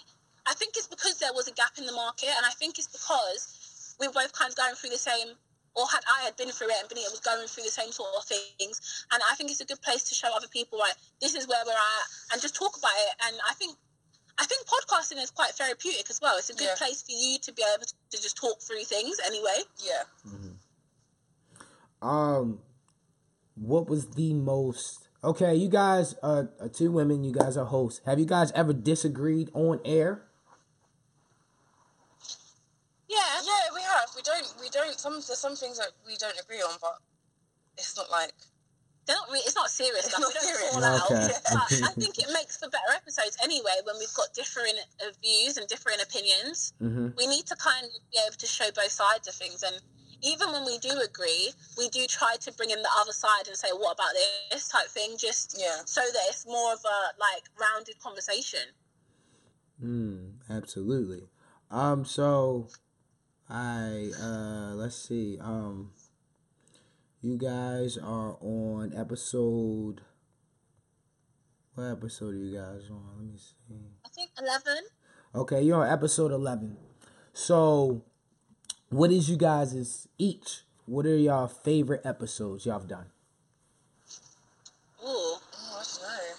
i 0.46 0.54
think 0.54 0.74
it's 0.76 0.87
because 0.87 1.18
there 1.18 1.32
was 1.32 1.48
a 1.48 1.52
gap 1.52 1.72
in 1.78 1.87
the 1.87 1.92
market 1.92 2.30
and 2.37 2.44
i 2.46 2.50
think 2.50 2.78
it's 2.78 2.88
because 2.88 3.96
we 4.00 4.06
were 4.06 4.12
both 4.12 4.32
kind 4.32 4.50
of 4.50 4.56
going 4.56 4.74
through 4.74 4.90
the 4.90 4.98
same 4.98 5.28
or 5.76 5.87
had 5.90 6.04
I 6.06 6.22
had 6.24 6.37
been 6.37 6.50
through 6.50 6.68
it 6.68 6.76
and 6.78 6.88
Benita 6.88 7.10
was 7.10 7.18
going 7.18 7.48
through 7.48 7.64
the 7.64 7.70
same 7.70 7.90
sort 7.90 8.10
of 8.16 8.24
things. 8.24 9.04
And 9.10 9.20
I 9.28 9.34
think 9.34 9.50
it's 9.50 9.60
a 9.60 9.64
good 9.64 9.82
place 9.82 10.04
to 10.04 10.14
show 10.14 10.28
other 10.32 10.46
people, 10.46 10.78
right, 10.78 10.94
this 11.20 11.34
is 11.34 11.48
where 11.48 11.58
we're 11.66 11.72
at 11.72 12.06
and 12.32 12.40
just 12.40 12.54
talk 12.54 12.78
about 12.78 12.94
it. 12.94 13.14
And 13.26 13.37
I 13.48 13.54
think 13.54 13.76
I 14.38 14.46
think 14.46 14.66
podcasting 14.66 15.20
is 15.22 15.30
quite 15.30 15.50
therapeutic 15.50 16.10
as 16.10 16.20
well. 16.22 16.38
It's 16.38 16.50
a 16.50 16.54
good 16.54 16.68
Yeah. 16.70 16.74
place 16.76 17.02
for 17.02 17.10
you 17.10 17.38
to 17.40 17.52
be 17.52 17.64
able 17.74 17.87
to 17.87 18.22
just 18.22 18.37
talk 18.37 18.60
through 18.62 18.84
things 18.84 19.18
anyway. 19.26 19.62
Yeah. 19.78 20.02
Um, 22.02 22.60
what 23.55 23.88
was 23.88 24.11
the 24.11 24.33
most? 24.35 25.09
Okay, 25.23 25.55
you 25.55 25.69
guys 25.69 26.14
are, 26.23 26.51
are 26.61 26.69
two 26.69 26.90
women. 26.93 27.25
You 27.25 27.33
guys 27.33 27.57
are 27.57 27.64
hosts. 27.64 28.01
Have 28.05 28.19
you 28.19 28.27
guys 28.27 28.53
ever 28.53 28.73
disagreed 28.73 29.49
on 29.55 29.81
air? 29.85 30.23
Yeah. 33.09 33.17
Yeah, 33.45 33.75
we 33.75 33.81
have. 33.83 34.09
We 34.17 34.23
don't. 34.23 34.55
We 34.61 34.69
don't. 34.71 34.99
Some 34.99 35.14
there's 35.14 35.38
some 35.38 35.57
things 35.57 35.79
that 35.79 35.88
we 36.07 36.17
don't 36.17 36.38
agree 36.40 36.61
on, 36.61 36.77
but 36.81 36.99
it's 37.79 37.97
not 37.97 38.11
like 38.11 38.33
They're 39.07 39.17
not 39.17 39.29
really, 39.29 39.40
it's 39.47 39.55
not 39.55 39.71
serious 39.71 40.07
It's 40.07 40.17
stuff. 40.17 40.21
not 40.21 40.29
we 40.29 40.35
don't 40.35 40.57
serious. 40.57 40.73
fall 40.73 40.85
out. 40.85 41.11
Okay. 41.11 41.35
But 41.53 41.90
I 41.90 41.93
think 42.01 42.19
it 42.19 42.29
makes 42.33 42.57
for 42.57 42.69
better 42.71 42.93
episodes 42.95 43.37
anyway 43.43 43.77
when 43.85 43.97
we've 43.99 44.12
got 44.14 44.33
different 44.35 44.79
uh, 45.01 45.11
views 45.23 45.57
and 45.57 45.67
different 45.69 46.03
opinions. 46.03 46.73
Mm-hmm. 46.83 47.09
we 47.17 47.27
need 47.27 47.47
to 47.47 47.57
kind 47.57 47.85
of 47.87 47.93
be 48.12 48.19
able 48.27 48.37
to 48.37 48.47
show 48.47 48.67
both 48.75 48.90
sides 48.93 49.29
of 49.29 49.35
things 49.35 49.62
and 49.62 49.77
even 50.24 50.50
when 50.52 50.64
we 50.64 50.78
do 50.78 50.90
agree, 51.00 51.52
we 51.76 51.88
do 51.90 52.06
try 52.06 52.37
to 52.40 52.52
bring 52.52 52.70
in 52.70 52.80
the 52.82 52.90
other 53.00 53.12
side 53.12 53.46
and 53.46 53.56
say, 53.56 53.68
"What 53.72 53.92
about 53.94 54.12
this?" 54.50 54.68
type 54.68 54.88
thing, 54.88 55.16
just 55.18 55.56
Yeah. 55.58 55.82
so 55.84 56.00
that 56.00 56.24
it's 56.28 56.46
more 56.46 56.72
of 56.72 56.80
a 56.84 56.98
like 57.18 57.44
rounded 57.60 57.98
conversation. 58.00 58.66
Mm, 59.82 60.34
absolutely. 60.48 61.28
Um, 61.70 62.04
so 62.04 62.68
I 63.48 64.10
uh 64.20 64.74
let's 64.74 64.96
see. 64.96 65.38
Um 65.40 65.92
you 67.20 67.37
guys 67.37 67.96
are 67.98 68.37
on 68.40 68.92
episode 68.96 70.02
what 71.74 71.90
episode 71.90 72.34
are 72.34 72.38
you 72.38 72.56
guys 72.56 72.88
on? 72.90 73.02
Let 73.18 73.26
me 73.32 73.38
see. 73.38 73.74
I 74.04 74.08
think 74.08 74.30
eleven. 74.40 74.84
Okay, 75.34 75.62
you're 75.62 75.84
on 75.84 75.92
episode 75.92 76.30
eleven. 76.30 76.76
So 77.32 78.04
what 78.94 79.11
is 79.11 79.28
you 79.28 79.37
guys' 79.37 80.07
each? 80.18 80.62
What 80.87 81.04
are 81.04 81.16
y'all 81.16 81.48
favorite 81.48 82.02
episodes 82.04 82.64
y'all 82.64 82.78
have 82.78 82.87
done? 82.87 83.07
Ooh, 85.02 85.09
Oh, 85.11 85.40
I 85.74 85.83
don't 85.83 86.02
know. 86.02 86.35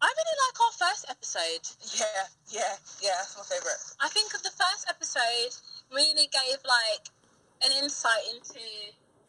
I 0.00 0.08
really 0.16 0.36
like 0.48 0.56
our 0.64 0.88
first 0.88 1.04
episode. 1.10 1.60
Yeah, 2.00 2.24
yeah, 2.48 2.74
yeah. 3.02 3.20
That's 3.20 3.36
my 3.36 3.44
favorite. 3.44 3.76
I 4.00 4.08
think 4.08 4.32
the 4.32 4.48
first 4.48 4.88
episode 4.88 5.52
really 5.92 6.26
gave 6.32 6.56
like 6.64 7.12
an 7.60 7.84
insight 7.84 8.24
into 8.32 8.64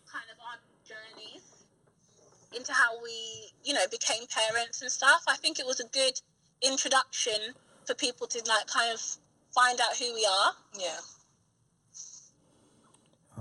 kind 0.08 0.32
of 0.32 0.39
our 0.47 0.63
journeys, 0.88 1.43
into 2.56 2.71
how 2.71 3.04
we, 3.04 3.51
you 3.65 3.73
know, 3.73 3.84
became 3.91 4.23
parents 4.32 4.82
and 4.82 4.89
stuff. 4.89 5.23
I 5.27 5.36
think 5.36 5.60
it 5.60 5.65
was 5.65 5.82
a 5.82 5.88
good 5.91 6.21
introduction 6.62 7.51
for 7.84 7.95
people 7.95 8.27
to 8.27 8.38
like 8.47 8.67
kind 8.67 8.93
of 8.93 9.01
find 9.54 9.82
out 9.82 9.97
who 9.99 10.13
we 10.13 10.25
are. 10.25 10.54
Yeah. 10.80 11.04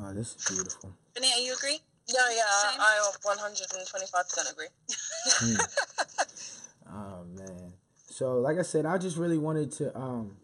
Oh, 0.03 0.15
this 0.15 0.35
is 0.35 0.45
beautiful. 0.49 0.95
Benita, 1.15 1.41
you 1.43 1.55
agree? 1.55 1.81
Yeah, 2.09 2.21
yeah. 2.35 2.71
Same. 2.71 2.81
I 2.81 3.13
125% 3.23 4.53
agree. 4.53 5.57
Oh 6.93 7.25
man. 7.37 7.75
So 8.07 8.41
like 8.41 8.59
I 8.59 8.63
said, 8.63 8.85
I 8.85 8.99
just 8.99 9.17
really 9.17 9.39
wanted 9.39 9.71
to 9.73 9.97
um 9.97 10.37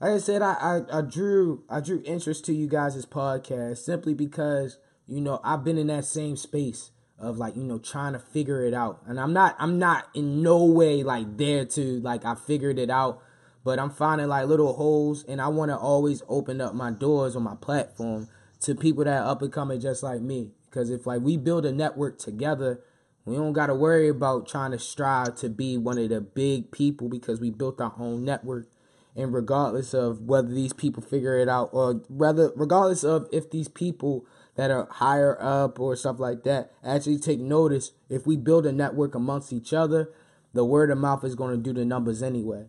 like 0.00 0.12
I 0.12 0.18
said, 0.18 0.42
I, 0.42 0.52
I, 0.54 0.98
I 0.98 1.00
drew 1.02 1.64
I 1.68 1.80
drew 1.80 2.02
interest 2.04 2.44
to 2.46 2.54
you 2.54 2.66
guys' 2.66 3.04
podcast 3.06 3.78
simply 3.78 4.14
because, 4.14 4.78
you 5.06 5.20
know, 5.20 5.40
I've 5.44 5.62
been 5.64 5.78
in 5.78 5.88
that 5.88 6.04
same 6.04 6.36
space 6.36 6.90
of 7.18 7.38
like, 7.38 7.56
you 7.56 7.62
know, 7.62 7.78
trying 7.78 8.14
to 8.14 8.18
figure 8.18 8.64
it 8.64 8.74
out. 8.74 9.02
And 9.06 9.20
I'm 9.20 9.32
not 9.32 9.54
I'm 9.58 9.78
not 9.78 10.08
in 10.14 10.42
no 10.42 10.64
way 10.64 11.02
like 11.02 11.36
there 11.36 11.64
to 11.66 12.00
like 12.00 12.24
I 12.24 12.34
figured 12.34 12.78
it 12.78 12.90
out, 12.90 13.22
but 13.64 13.78
I'm 13.78 13.90
finding 13.90 14.28
like 14.28 14.46
little 14.46 14.74
holes 14.74 15.24
and 15.24 15.40
I 15.40 15.48
wanna 15.48 15.76
always 15.76 16.22
open 16.28 16.60
up 16.60 16.74
my 16.74 16.90
doors 16.90 17.36
on 17.36 17.42
my 17.42 17.54
platform 17.54 18.28
to 18.60 18.74
people 18.74 19.04
that 19.04 19.22
are 19.22 19.30
up 19.30 19.42
and 19.42 19.52
coming 19.52 19.80
just 19.80 20.02
like 20.02 20.20
me. 20.20 20.50
Because 20.68 20.90
if 20.90 21.06
like 21.06 21.20
we 21.20 21.36
build 21.36 21.66
a 21.66 21.72
network 21.72 22.18
together, 22.18 22.80
we 23.24 23.36
don't 23.36 23.52
got 23.52 23.66
to 23.66 23.74
worry 23.74 24.08
about 24.08 24.48
trying 24.48 24.72
to 24.72 24.78
strive 24.78 25.36
to 25.36 25.48
be 25.48 25.76
one 25.76 25.98
of 25.98 26.08
the 26.08 26.20
big 26.20 26.72
people 26.72 27.08
because 27.08 27.40
we 27.40 27.50
built 27.50 27.80
our 27.80 27.94
own 27.98 28.24
network. 28.24 28.68
And 29.14 29.32
regardless 29.32 29.92
of 29.92 30.22
whether 30.22 30.48
these 30.48 30.72
people 30.72 31.02
figure 31.02 31.38
it 31.38 31.48
out 31.48 31.68
or 31.72 32.02
rather, 32.08 32.50
regardless 32.56 33.04
of 33.04 33.28
if 33.30 33.50
these 33.50 33.68
people 33.68 34.24
that 34.56 34.70
are 34.70 34.88
higher 34.90 35.36
up 35.40 35.78
or 35.78 35.94
stuff 35.94 36.18
like 36.18 36.42
that 36.44 36.72
actually 36.82 37.18
take 37.18 37.38
notice, 37.38 37.92
if 38.08 38.26
we 38.26 38.36
build 38.36 38.66
a 38.66 38.72
network 38.72 39.14
amongst 39.14 39.52
each 39.52 39.72
other, 39.72 40.10
the 40.54 40.64
word 40.64 40.90
of 40.90 40.98
mouth 40.98 41.24
is 41.24 41.34
going 41.34 41.54
to 41.54 41.62
do 41.62 41.78
the 41.78 41.84
numbers 41.84 42.22
anyway. 42.22 42.66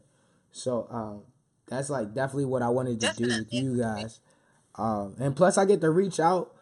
So 0.53 0.87
um, 0.89 1.23
that's 1.67 1.89
like 1.89 2.13
definitely 2.13 2.45
what 2.45 2.61
I 2.61 2.69
wanted 2.69 3.01
to 3.01 3.13
do 3.17 3.27
with 3.27 3.51
you 3.51 3.77
guys. 3.77 4.19
Um, 4.75 5.15
and 5.19 5.35
plus, 5.35 5.57
I 5.57 5.65
get 5.65 5.81
to 5.81 5.89
reach 5.89 6.19
out 6.19 6.53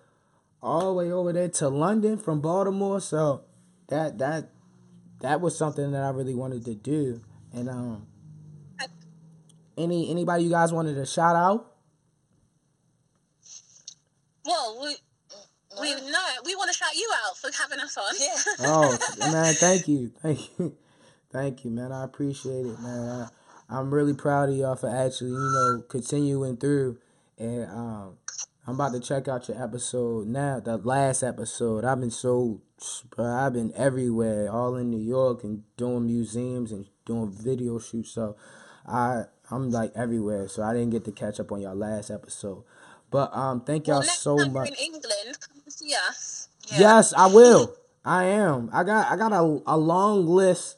all 0.61 0.87
the 0.87 0.93
way 0.93 1.11
over 1.11 1.33
there 1.33 1.49
to 1.49 1.69
London 1.69 2.17
from 2.17 2.41
Baltimore. 2.41 3.01
So 3.01 3.43
that 3.89 4.17
that 4.17 4.49
that 5.19 5.41
was 5.41 5.57
something 5.57 5.91
that 5.91 6.03
I 6.03 6.09
really 6.09 6.33
wanted 6.33 6.65
to 6.65 6.73
do. 6.73 7.21
And 7.53 7.69
um, 7.69 8.07
any 9.77 10.09
anybody 10.09 10.45
you 10.45 10.49
guys 10.49 10.71
wanted 10.71 10.95
to 10.95 11.05
shout 11.05 11.35
out? 11.35 11.67
Well, 14.45 14.79
we 14.81 14.95
we 15.81 15.95
no, 15.95 16.25
we 16.45 16.55
want 16.55 16.71
to 16.71 16.77
shout 16.77 16.95
you 16.95 17.09
out 17.25 17.37
for 17.37 17.49
having 17.51 17.79
us 17.79 17.97
on. 17.97 18.13
Yeah. 18.19 18.67
Oh 18.67 18.97
man, 19.31 19.53
thank 19.53 19.87
you, 19.89 20.11
thank 20.21 20.39
you, 20.57 20.77
thank 21.31 21.65
you, 21.65 21.71
man. 21.71 21.91
I 21.91 22.05
appreciate 22.05 22.65
it, 22.65 22.79
man. 22.79 23.09
I, 23.09 23.27
I'm 23.71 23.93
really 23.93 24.13
proud 24.13 24.49
of 24.49 24.55
y'all 24.55 24.75
for 24.75 24.89
actually, 24.89 25.31
you 25.31 25.37
know, 25.37 25.83
continuing 25.87 26.57
through. 26.57 26.97
And 27.37 27.65
um, 27.71 28.17
I'm 28.67 28.75
about 28.75 28.91
to 28.93 28.99
check 28.99 29.27
out 29.27 29.47
your 29.47 29.61
episode 29.63 30.27
now. 30.27 30.59
The 30.59 30.77
last 30.77 31.23
episode, 31.23 31.85
I've 31.85 31.99
been 31.99 32.11
so, 32.11 32.61
I've 33.17 33.53
been 33.53 33.71
everywhere, 33.75 34.51
all 34.51 34.75
in 34.75 34.91
New 34.91 34.99
York 35.01 35.43
and 35.43 35.63
doing 35.77 36.05
museums 36.05 36.71
and 36.71 36.85
doing 37.05 37.31
video 37.31 37.79
shoots. 37.79 38.11
So 38.11 38.35
I, 38.85 39.23
I'm 39.49 39.71
like 39.71 39.93
everywhere. 39.95 40.49
So 40.49 40.63
I 40.63 40.73
didn't 40.73 40.89
get 40.89 41.05
to 41.05 41.11
catch 41.11 41.39
up 41.39 41.51
on 41.51 41.61
y'all 41.61 41.75
last 41.75 42.11
episode. 42.11 42.63
But 43.09 43.33
um, 43.35 43.61
thank 43.61 43.87
y'all 43.87 43.99
Well, 43.99 44.07
so 44.09 44.35
much. 44.49 44.67
in 44.69 44.75
England, 44.75 45.37
come 45.39 45.63
see 45.67 45.93
us. 46.09 46.49
Yeah. 46.67 46.79
Yes, 46.79 47.13
I 47.15 47.27
will. 47.27 47.73
I 48.03 48.25
am. 48.25 48.69
I 48.73 48.83
got 48.83 49.11
I 49.11 49.15
got 49.15 49.31
a, 49.31 49.61
a 49.67 49.77
long 49.77 50.25
list 50.25 50.77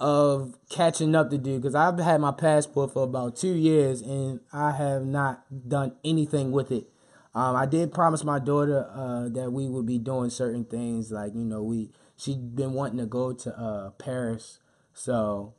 of 0.00 0.56
catching 0.70 1.14
up 1.14 1.30
to 1.30 1.38
do 1.38 1.56
because 1.56 1.74
I've 1.74 1.98
had 1.98 2.20
my 2.20 2.32
passport 2.32 2.92
for 2.92 3.04
about 3.04 3.36
two 3.36 3.54
years 3.54 4.00
and 4.00 4.40
I 4.52 4.72
have 4.72 5.04
not 5.04 5.44
done 5.68 5.94
anything 6.02 6.52
with 6.52 6.72
it. 6.72 6.88
Um, 7.34 7.54
I 7.54 7.66
did 7.66 7.92
promise 7.92 8.24
my 8.24 8.38
daughter 8.38 8.88
uh, 8.92 9.28
that 9.28 9.52
we 9.52 9.68
would 9.68 9.86
be 9.86 9.98
doing 9.98 10.30
certain 10.30 10.64
things 10.64 11.12
like 11.12 11.32
you 11.34 11.44
know 11.44 11.62
we 11.62 11.90
she'd 12.16 12.56
been 12.56 12.72
wanting 12.72 12.98
to 12.98 13.06
go 13.06 13.32
to 13.32 13.56
uh, 13.56 13.90
Paris, 13.90 14.58
so 14.92 15.54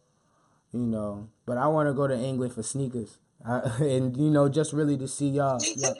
you 0.73 0.81
know. 0.81 1.29
But 1.45 1.57
I 1.57 1.67
want 1.67 1.87
to 1.87 1.93
go 1.93 2.07
to 2.07 2.17
England 2.17 2.53
for 2.53 2.63
sneakers, 2.63 3.19
uh, 3.47 3.61
and 3.79 4.17
you 4.17 4.29
know 4.29 4.49
just 4.49 4.73
really 4.73 4.97
to 4.97 5.07
see 5.07 5.29
y'all, 5.29 5.61
y'all 5.77 5.95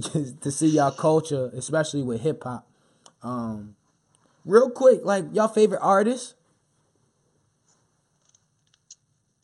to 0.40 0.52
see 0.52 0.68
y'all 0.68 0.92
culture, 0.92 1.50
especially 1.52 2.02
with 2.02 2.20
hip 2.20 2.44
hop. 2.44 2.70
Um, 3.20 3.74
real 4.44 4.70
quick, 4.70 5.00
like 5.02 5.24
y'all 5.32 5.48
favorite 5.48 5.80
artists? 5.82 6.34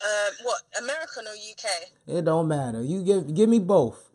Um, 0.03 0.33
what 0.43 0.61
American 0.77 1.25
or 1.25 1.31
UK? 1.31 1.89
It 2.07 2.25
don't 2.25 2.47
matter. 2.47 2.81
You 2.83 3.03
give 3.03 3.33
give 3.33 3.49
me 3.49 3.59
both. 3.59 4.09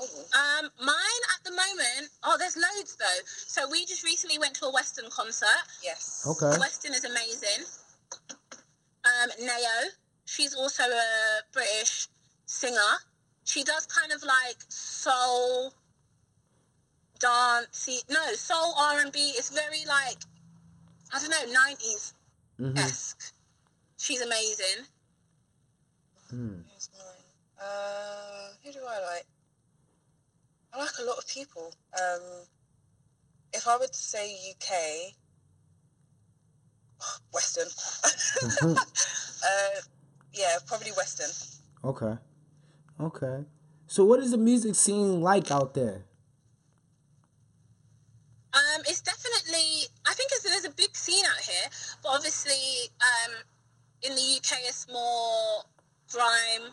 Um, 0.00 0.70
mine 0.80 1.22
at 1.36 1.44
the 1.44 1.50
moment. 1.50 2.10
Oh, 2.22 2.36
there's 2.38 2.56
loads 2.56 2.96
though. 2.96 3.20
So 3.26 3.68
we 3.70 3.84
just 3.86 4.04
recently 4.04 4.38
went 4.38 4.54
to 4.56 4.66
a 4.66 4.72
WSTRN 4.72 5.10
concert. 5.10 5.60
yes. 5.82 6.24
Okay. 6.26 6.56
WSTRN 6.56 6.96
is 6.96 7.04
amazing. 7.04 7.64
Um, 9.04 9.30
Neo, 9.40 9.90
she's 10.26 10.54
also 10.54 10.84
a 10.84 11.40
British 11.52 12.08
singer. 12.46 12.92
She 13.44 13.64
does 13.64 13.86
kind 13.86 14.12
of 14.12 14.22
like 14.22 14.56
soul, 14.68 15.72
dancey. 17.18 18.00
No, 18.10 18.32
soul 18.34 18.74
R 18.78 19.00
and 19.00 19.12
B. 19.12 19.32
It's 19.36 19.50
very 19.50 19.84
like 19.86 20.18
I 21.12 21.18
don't 21.20 21.30
know, 21.30 21.52
nineties 21.52 22.14
hmm 22.60 22.76
esque. 22.76 23.32
She's 23.96 24.20
amazing. 24.20 24.84
Hmm. 26.30 26.60
Who's 26.72 26.88
mine? 26.92 27.26
Uh, 27.60 28.48
who 28.62 28.72
do 28.72 28.78
I 28.86 29.00
like? 29.00 29.26
I 30.72 30.78
like 30.78 30.98
a 31.00 31.04
lot 31.04 31.18
of 31.18 31.26
people. 31.26 31.72
Um, 31.94 32.20
if 33.52 33.66
I 33.66 33.76
were 33.76 33.86
to 33.86 33.98
say 33.98 34.36
UK, 34.50 35.14
WSTRN. 37.34 37.70
Mhm. 38.42 38.76
uh, 39.44 39.80
yeah, 40.32 40.56
probably 40.66 40.90
WSTRN. 40.92 41.60
Okay. 41.84 42.14
Okay. 43.00 43.44
So 43.86 44.04
what 44.04 44.20
is 44.20 44.30
the 44.30 44.38
music 44.38 44.74
scene 44.74 45.20
like 45.20 45.50
out 45.50 45.74
there? 45.74 46.04
Um, 48.52 48.82
it's 48.86 49.00
definitely. 49.00 49.86
I 50.06 50.14
think 50.14 50.30
it's, 50.32 50.42
there's 50.42 50.64
a 50.64 50.70
big 50.70 50.96
scene 50.96 51.24
out 51.24 51.38
here, 51.38 51.68
but 51.99 51.99
obviously, 52.14 52.90
um, 53.00 53.32
in 54.02 54.14
the 54.14 54.22
UK, 54.36 54.58
it's 54.66 54.86
more 54.88 55.62
grime, 56.12 56.72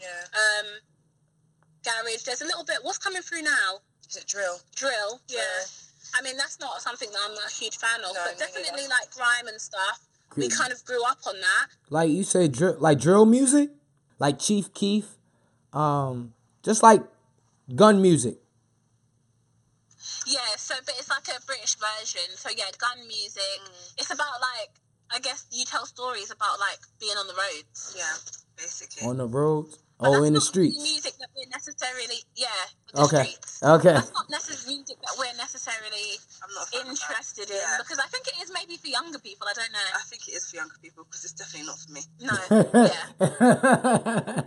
Yeah. 0.00 0.24
um, 0.32 0.66
garage. 1.84 2.22
There's 2.24 2.42
a 2.42 2.44
little 2.44 2.64
bit. 2.64 2.78
What's 2.82 2.98
coming 2.98 3.22
through 3.22 3.42
now? 3.42 3.80
Is 4.08 4.16
it 4.16 4.26
drill? 4.26 4.60
Drill. 4.74 5.20
Yeah. 5.28 5.40
Drill. 5.40 5.66
I 6.14 6.22
mean, 6.22 6.36
that's 6.36 6.58
not 6.60 6.80
something 6.80 7.10
that 7.10 7.18
I'm 7.28 7.36
a 7.36 7.50
huge 7.50 7.76
fan 7.76 8.00
of, 8.04 8.14
No, 8.14 8.24
but 8.24 8.38
definitely 8.38 8.70
neither. 8.82 8.88
like 8.88 9.10
grime 9.14 9.46
and 9.48 9.60
stuff. 9.60 10.00
We 10.36 10.48
kind 10.48 10.72
of 10.72 10.84
grew 10.84 11.02
up 11.04 11.18
on 11.26 11.34
that. 11.40 11.66
Like 11.90 12.10
you 12.10 12.22
say, 12.22 12.48
drill, 12.48 12.76
like 12.78 12.98
drill 13.00 13.26
music, 13.26 13.70
like 14.18 14.38
Chief 14.38 14.72
Keef, 14.72 15.16
um, 15.72 16.32
just 16.62 16.82
like 16.82 17.02
gun 17.74 18.00
music. 18.00 18.38
Yeah. 20.28 20.56
So, 20.56 20.74
but 20.84 20.94
it's 20.98 21.08
like 21.08 21.26
a 21.28 21.40
British 21.46 21.76
version. 21.76 22.28
So 22.36 22.50
yeah, 22.56 22.70
gun 22.78 23.06
music. 23.08 23.60
Mm. 23.64 23.94
It's 23.98 24.12
about 24.12 24.40
like 24.40 24.70
I 25.10 25.18
guess 25.20 25.46
you 25.50 25.64
tell 25.64 25.86
stories 25.86 26.30
about 26.30 26.60
like 26.60 26.78
being 27.00 27.16
on 27.16 27.26
the 27.26 27.34
roads. 27.34 27.94
Yeah, 27.96 28.12
basically. 28.56 29.06
on 29.08 29.16
the 29.16 29.26
roads. 29.26 29.78
But 29.98 30.10
Oh, 30.10 30.22
in 30.22 30.32
the 30.32 30.40
streets. 30.40 30.76
Music 30.80 31.14
that 31.18 31.26
we're 31.34 31.50
necessarily, 31.50 32.22
yeah. 32.36 32.46
the 32.94 33.00
Okay. 33.02 33.24
streets. 33.34 33.60
Okay. 33.64 33.94
That's 33.94 34.12
not 34.14 34.30
necessarily 34.30 34.76
music 34.76 34.96
that 35.02 35.14
we're 35.18 35.34
necessarily 35.36 36.20
I'm 36.40 36.54
not 36.54 36.68
a 36.68 36.70
fan 36.70 36.80
of 36.82 36.86
that. 36.86 36.90
interested 37.10 37.50
in 37.50 37.56
Yeah. 37.56 37.78
because 37.82 37.98
I 37.98 38.06
think 38.06 38.28
it 38.28 38.34
is 38.40 38.52
maybe 38.54 38.76
for 38.76 38.86
younger 38.86 39.18
people. 39.18 39.48
I 39.50 39.54
don't 39.54 39.72
know. 39.72 39.88
I 39.96 40.02
think 40.06 40.28
it 40.28 40.34
is 40.38 40.48
for 40.50 40.54
younger 40.56 40.76
people 40.80 41.02
because 41.02 41.24
it's 41.24 41.32
definitely 41.32 41.66
not 41.66 41.78
for 41.82 41.90
me. 41.90 42.02
No. 42.22 42.38
yeah. 42.86 44.42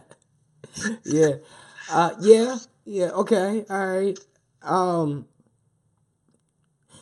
yeah. 1.04 1.36
Uh, 1.92 2.12
yeah. 2.22 2.58
Yeah. 2.86 3.10
Okay. 3.12 3.66
All 3.70 3.88
right. 3.88 4.20
Um. 4.64 5.26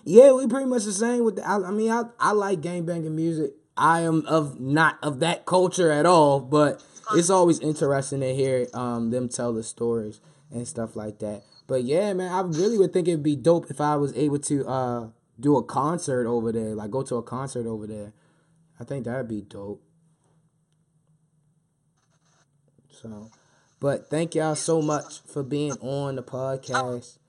Yeah, 0.09 0.31
we 0.31 0.47
pretty 0.47 0.65
much 0.65 0.85
the 0.85 0.91
same 0.91 1.23
with 1.23 1.35
the. 1.35 1.47
I, 1.47 1.67
I 1.67 1.69
mean, 1.69 1.91
I 1.91 2.01
I 2.19 2.31
like 2.31 2.61
gangbanging 2.61 3.11
music. 3.11 3.51
I 3.77 4.01
am 4.01 4.25
of 4.25 4.59
not 4.59 4.97
of 5.03 5.19
that 5.19 5.45
culture 5.45 5.91
at 5.91 6.07
all, 6.07 6.39
but 6.39 6.83
it's 7.13 7.29
always 7.29 7.59
interesting 7.59 8.21
to 8.21 8.33
hear 8.33 8.65
um 8.73 9.11
them 9.11 9.29
tell 9.29 9.53
the 9.53 9.61
stories 9.61 10.19
and 10.49 10.67
stuff 10.67 10.95
like 10.95 11.19
that. 11.19 11.43
But 11.67 11.83
yeah, 11.83 12.11
man, 12.13 12.31
I 12.31 12.41
really 12.41 12.79
would 12.79 12.91
think 12.91 13.07
it'd 13.07 13.21
be 13.21 13.35
dope 13.35 13.69
if 13.69 13.79
I 13.79 13.97
was 13.97 14.11
able 14.17 14.39
to 14.39 14.67
uh 14.67 15.07
do 15.39 15.55
a 15.57 15.63
concert 15.63 16.25
over 16.25 16.51
there, 16.51 16.73
like 16.73 16.89
go 16.89 17.03
to 17.03 17.17
a 17.17 17.23
concert 17.23 17.67
over 17.67 17.85
there. 17.85 18.11
I 18.79 18.85
think 18.85 19.05
that'd 19.05 19.27
be 19.27 19.41
dope. 19.43 19.83
So, 22.89 23.29
but 23.79 24.09
thank 24.09 24.33
y'all 24.33 24.55
so 24.55 24.81
much 24.81 25.21
for 25.21 25.43
being 25.43 25.73
on 25.73 26.15
the 26.15 26.23
podcast. 26.23 27.19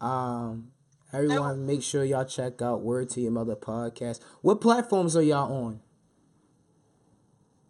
Um, 0.00 0.72
everyone, 1.12 1.66
make 1.66 1.82
sure 1.82 2.04
y'all 2.04 2.24
check 2.24 2.62
out 2.62 2.82
Word 2.82 3.10
to 3.10 3.20
Your 3.20 3.32
Mother 3.32 3.56
podcast. 3.56 4.20
What 4.40 4.60
platforms 4.60 5.16
are 5.16 5.22
y'all 5.22 5.52
on? 5.52 5.80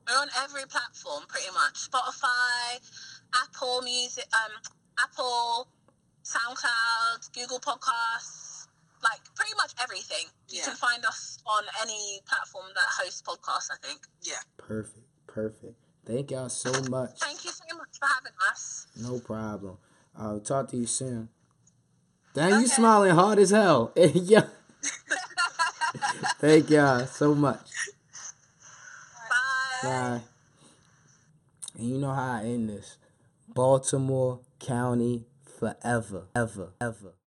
We're 0.09 0.17
on 0.19 0.29
every 0.43 0.63
platform 0.69 1.25
pretty 1.29 1.49
much. 1.55 1.91
Spotify, 1.91 2.81
Apple 3.35 3.83
Music, 3.83 4.25
um, 4.35 4.53
Apple, 4.99 5.69
SoundCloud, 6.25 7.33
Google 7.35 7.61
Podcasts, 7.61 8.67
like 9.03 9.21
pretty 9.35 9.53
much 9.57 9.73
everything. 9.83 10.27
You 10.49 10.59
Yeah. 10.59 10.65
can 10.67 10.77
find 10.77 11.05
us 11.07 11.39
on 11.47 11.65
any 11.81 12.21
platform 12.27 12.67
that 12.75 12.85
hosts 13.01 13.23
podcasts, 13.23 13.71
I 13.73 13.77
think. 13.87 14.07
Yeah. 14.23 14.41
Perfect, 14.57 15.07
perfect. 15.27 15.75
Thank 16.05 16.31
y'all 16.33 16.49
so 16.49 16.73
much. 16.91 17.19
Thank 17.21 17.45
you 17.45 17.51
so 17.53 17.77
much 17.77 17.97
for 17.99 18.07
having 18.07 18.33
us. 18.51 18.87
No 18.97 19.19
problem. 19.21 19.79
I'll 20.17 20.41
talk 20.41 20.69
to 20.71 20.77
you 20.77 20.87
soon. 20.87 21.29
Dang, 22.35 22.63
you 22.63 22.67
smiling 22.67 23.15
hard 23.15 23.39
as 23.39 23.51
hell. 23.51 23.93
yeah. 23.97 24.47
Thank 26.39 26.71
y'all 26.71 27.07
so 27.07 27.35
much. 27.35 27.71
Bye. 29.83 29.89
Bye. 29.89 30.21
And 31.79 31.89
you 31.89 31.99
know 31.99 32.13
how 32.13 32.41
I 32.41 32.45
end 32.45 32.71
this. 32.71 32.97
Baltimore 33.55 34.41
County 34.59 35.25
forever, 35.45 36.25
ever, 36.35 36.71
ever. 36.81 37.13